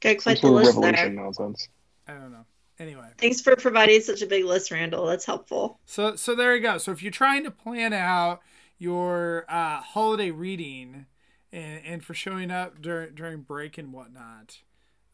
Got 0.00 0.20
Some 0.20 0.34
quite 0.34 0.40
the 0.40 0.50
list 0.50 0.80
there. 0.80 1.10
nonsense. 1.10 1.68
I 2.08 2.14
don't 2.14 2.32
know. 2.32 2.44
Anyway. 2.78 3.08
Thanks 3.16 3.40
for 3.40 3.56
providing 3.56 4.00
such 4.02 4.22
a 4.22 4.26
big 4.26 4.44
list, 4.44 4.70
Randall. 4.70 5.06
That's 5.06 5.24
helpful. 5.24 5.80
So 5.86 6.16
so 6.16 6.34
there 6.34 6.54
you 6.54 6.62
go. 6.62 6.78
So 6.78 6.92
if 6.92 7.02
you're 7.02 7.10
trying 7.12 7.44
to 7.44 7.50
plan 7.50 7.92
out 7.92 8.40
your 8.78 9.46
uh, 9.48 9.80
holiday 9.80 10.30
reading 10.30 11.06
and, 11.52 11.80
and 11.84 12.04
for 12.04 12.12
showing 12.12 12.50
up 12.50 12.82
during 12.82 13.14
during 13.14 13.40
break 13.40 13.78
and 13.78 13.92
whatnot, 13.92 14.58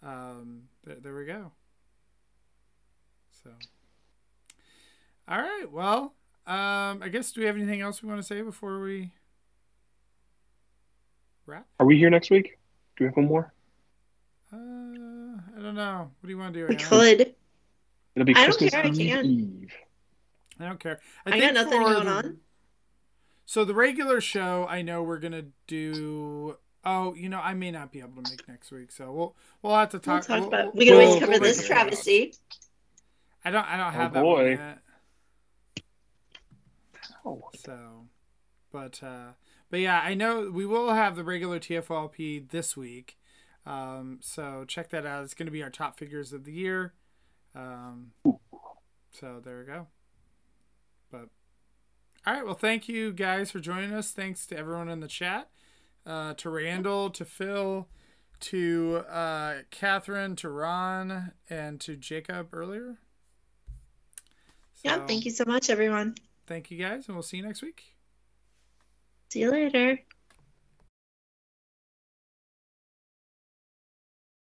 um, 0.03 0.63
there, 0.85 0.97
there 1.01 1.15
we 1.15 1.25
go. 1.25 1.53
So, 3.45 3.51
all 5.29 5.39
right. 5.41 5.71
Well, 5.71 6.15
um, 6.47 7.03
I 7.03 7.09
guess 7.11 7.31
do 7.31 7.41
we 7.41 7.47
have 7.47 7.57
anything 7.57 7.81
else 7.81 8.03
we 8.03 8.09
want 8.09 8.21
to 8.21 8.27
say 8.27 8.43
before 8.43 8.81
we 8.81 9.13
wrap? 11.47 11.67
Are 11.79 11.87
we 11.87 11.97
here 11.97 12.11
next 12.11 12.31
week? 12.31 12.59
Do 12.97 13.05
we 13.05 13.07
have 13.07 13.17
one 13.17 13.27
more? 13.27 13.53
Uh, 14.53 14.57
I 15.57 15.63
don't 15.63 15.75
know. 15.75 16.11
What 16.21 16.27
do 16.27 16.29
you 16.29 16.39
want 16.39 16.55
to 16.55 16.61
do? 16.61 16.67
We 16.67 16.77
Anna? 16.77 16.85
could. 16.89 17.35
It'll 18.15 18.27
be 18.27 18.35
I 18.35 18.47
don't 18.47 18.59
Christmas 18.59 18.71
care, 18.73 18.85
I 18.85 18.89
Eve. 18.89 18.97
can. 18.97 19.25
Eve. 19.27 19.73
I 20.61 20.65
don't 20.67 20.79
care. 20.81 21.01
I 21.27 21.31
think 21.33 21.43
got 21.45 21.55
nothing 21.55 21.83
going 21.83 22.05
the- 22.05 22.11
on. 22.13 22.39
So 23.47 23.65
the 23.65 23.75
regular 23.75 24.21
show, 24.21 24.67
I 24.69 24.83
know 24.83 25.03
we're 25.03 25.19
gonna 25.19 25.47
do. 25.67 26.57
Oh, 26.85 27.15
you 27.15 27.29
know, 27.29 27.41
I 27.41 27.55
may 27.55 27.71
not 27.71 27.93
be 27.93 28.01
able 28.01 28.23
to 28.23 28.31
make 28.31 28.47
next 28.49 28.71
week, 28.73 28.93
so 28.93 29.13
we'll 29.13 29.37
we'll 29.63 29.75
have 29.77 29.89
to 29.91 29.97
We'll 29.97 30.01
talk. 30.21 30.27
talk 30.27 30.39
we'll- 30.41 30.49
about. 30.49 30.65
we'll- 30.67 30.73
We 30.75 30.85
can 30.87 30.95
always 30.95 31.09
we'll- 31.11 31.21
cover 31.21 31.33
we'll 31.33 31.41
this 31.41 31.61
figure 31.63 31.75
it 31.75 31.79
out. 31.79 31.83
travesty. 31.85 32.35
I 33.45 33.51
don't. 33.51 33.65
I 33.67 33.77
don't 33.77 33.87
Oh, 33.89 33.91
have 33.91 34.13
that 34.15 34.25
one 34.25 34.37
boy. 34.37 34.49
yet. 34.51 34.79
Oh, 37.25 37.43
So, 37.57 38.09
but 38.73 39.03
uh, 39.03 39.33
but 39.71 39.81
yeah, 39.81 40.01
I 40.01 40.15
know 40.15 40.51
we 40.51 40.67
will 40.67 40.93
have 40.93 41.17
the 41.17 41.25
regular 41.25 41.59
TFLP 41.59 42.49
this 42.51 42.77
week. 42.77 43.17
Um, 43.65 44.19
so 44.21 44.65
check 44.67 44.89
that 44.91 45.07
out. 45.07 45.23
It's 45.25 45.35
going 45.35 45.47
to 45.47 45.53
be 45.53 45.63
our 45.63 45.71
top 45.71 45.99
figures 45.99 46.33
of 46.33 46.45
the 46.45 46.53
year. 46.53 46.95
Um, 47.55 48.13
so 49.13 49.41
there 49.45 49.59
we 49.59 49.65
go. 49.65 49.87
But 51.11 51.29
all 52.27 52.35
right, 52.35 52.45
well, 52.45 52.55
thank 52.55 52.89
you 52.89 53.13
guys 53.13 53.51
for 53.51 53.61
joining 53.61 53.93
us. 53.93 54.13
Thanks 54.13 54.47
to 54.47 54.57
everyone 54.57 54.89
in 54.89 55.01
the 55.01 55.09
chat, 55.09 55.51
uh, 56.07 56.35
to 56.35 56.51
Randall, 56.51 57.11
to 57.11 57.25
Phil, 57.25 57.89
to 58.41 59.05
uh, 59.11 59.55
Catherine, 59.71 60.37
to 60.37 60.49
Ron, 60.49 61.33
and 61.51 61.81
to 61.81 61.97
Jacob 61.97 62.49
earlier. 62.53 62.99
Yeah, 64.85 65.07
thank 65.07 65.25
you 65.25 65.31
so 65.31 65.45
much, 65.47 65.71
everyone. 65.71 66.17
Thank 66.47 66.71
you 66.71 66.79
guys, 66.79 67.07
and 67.07 67.17
we'll 67.17 67.23
see 67.23 67.37
you 67.37 67.45
next 67.45 67.63
week. 67.63 67.95
See 69.31 69.41
you 69.41 69.51
later. 69.51 70.01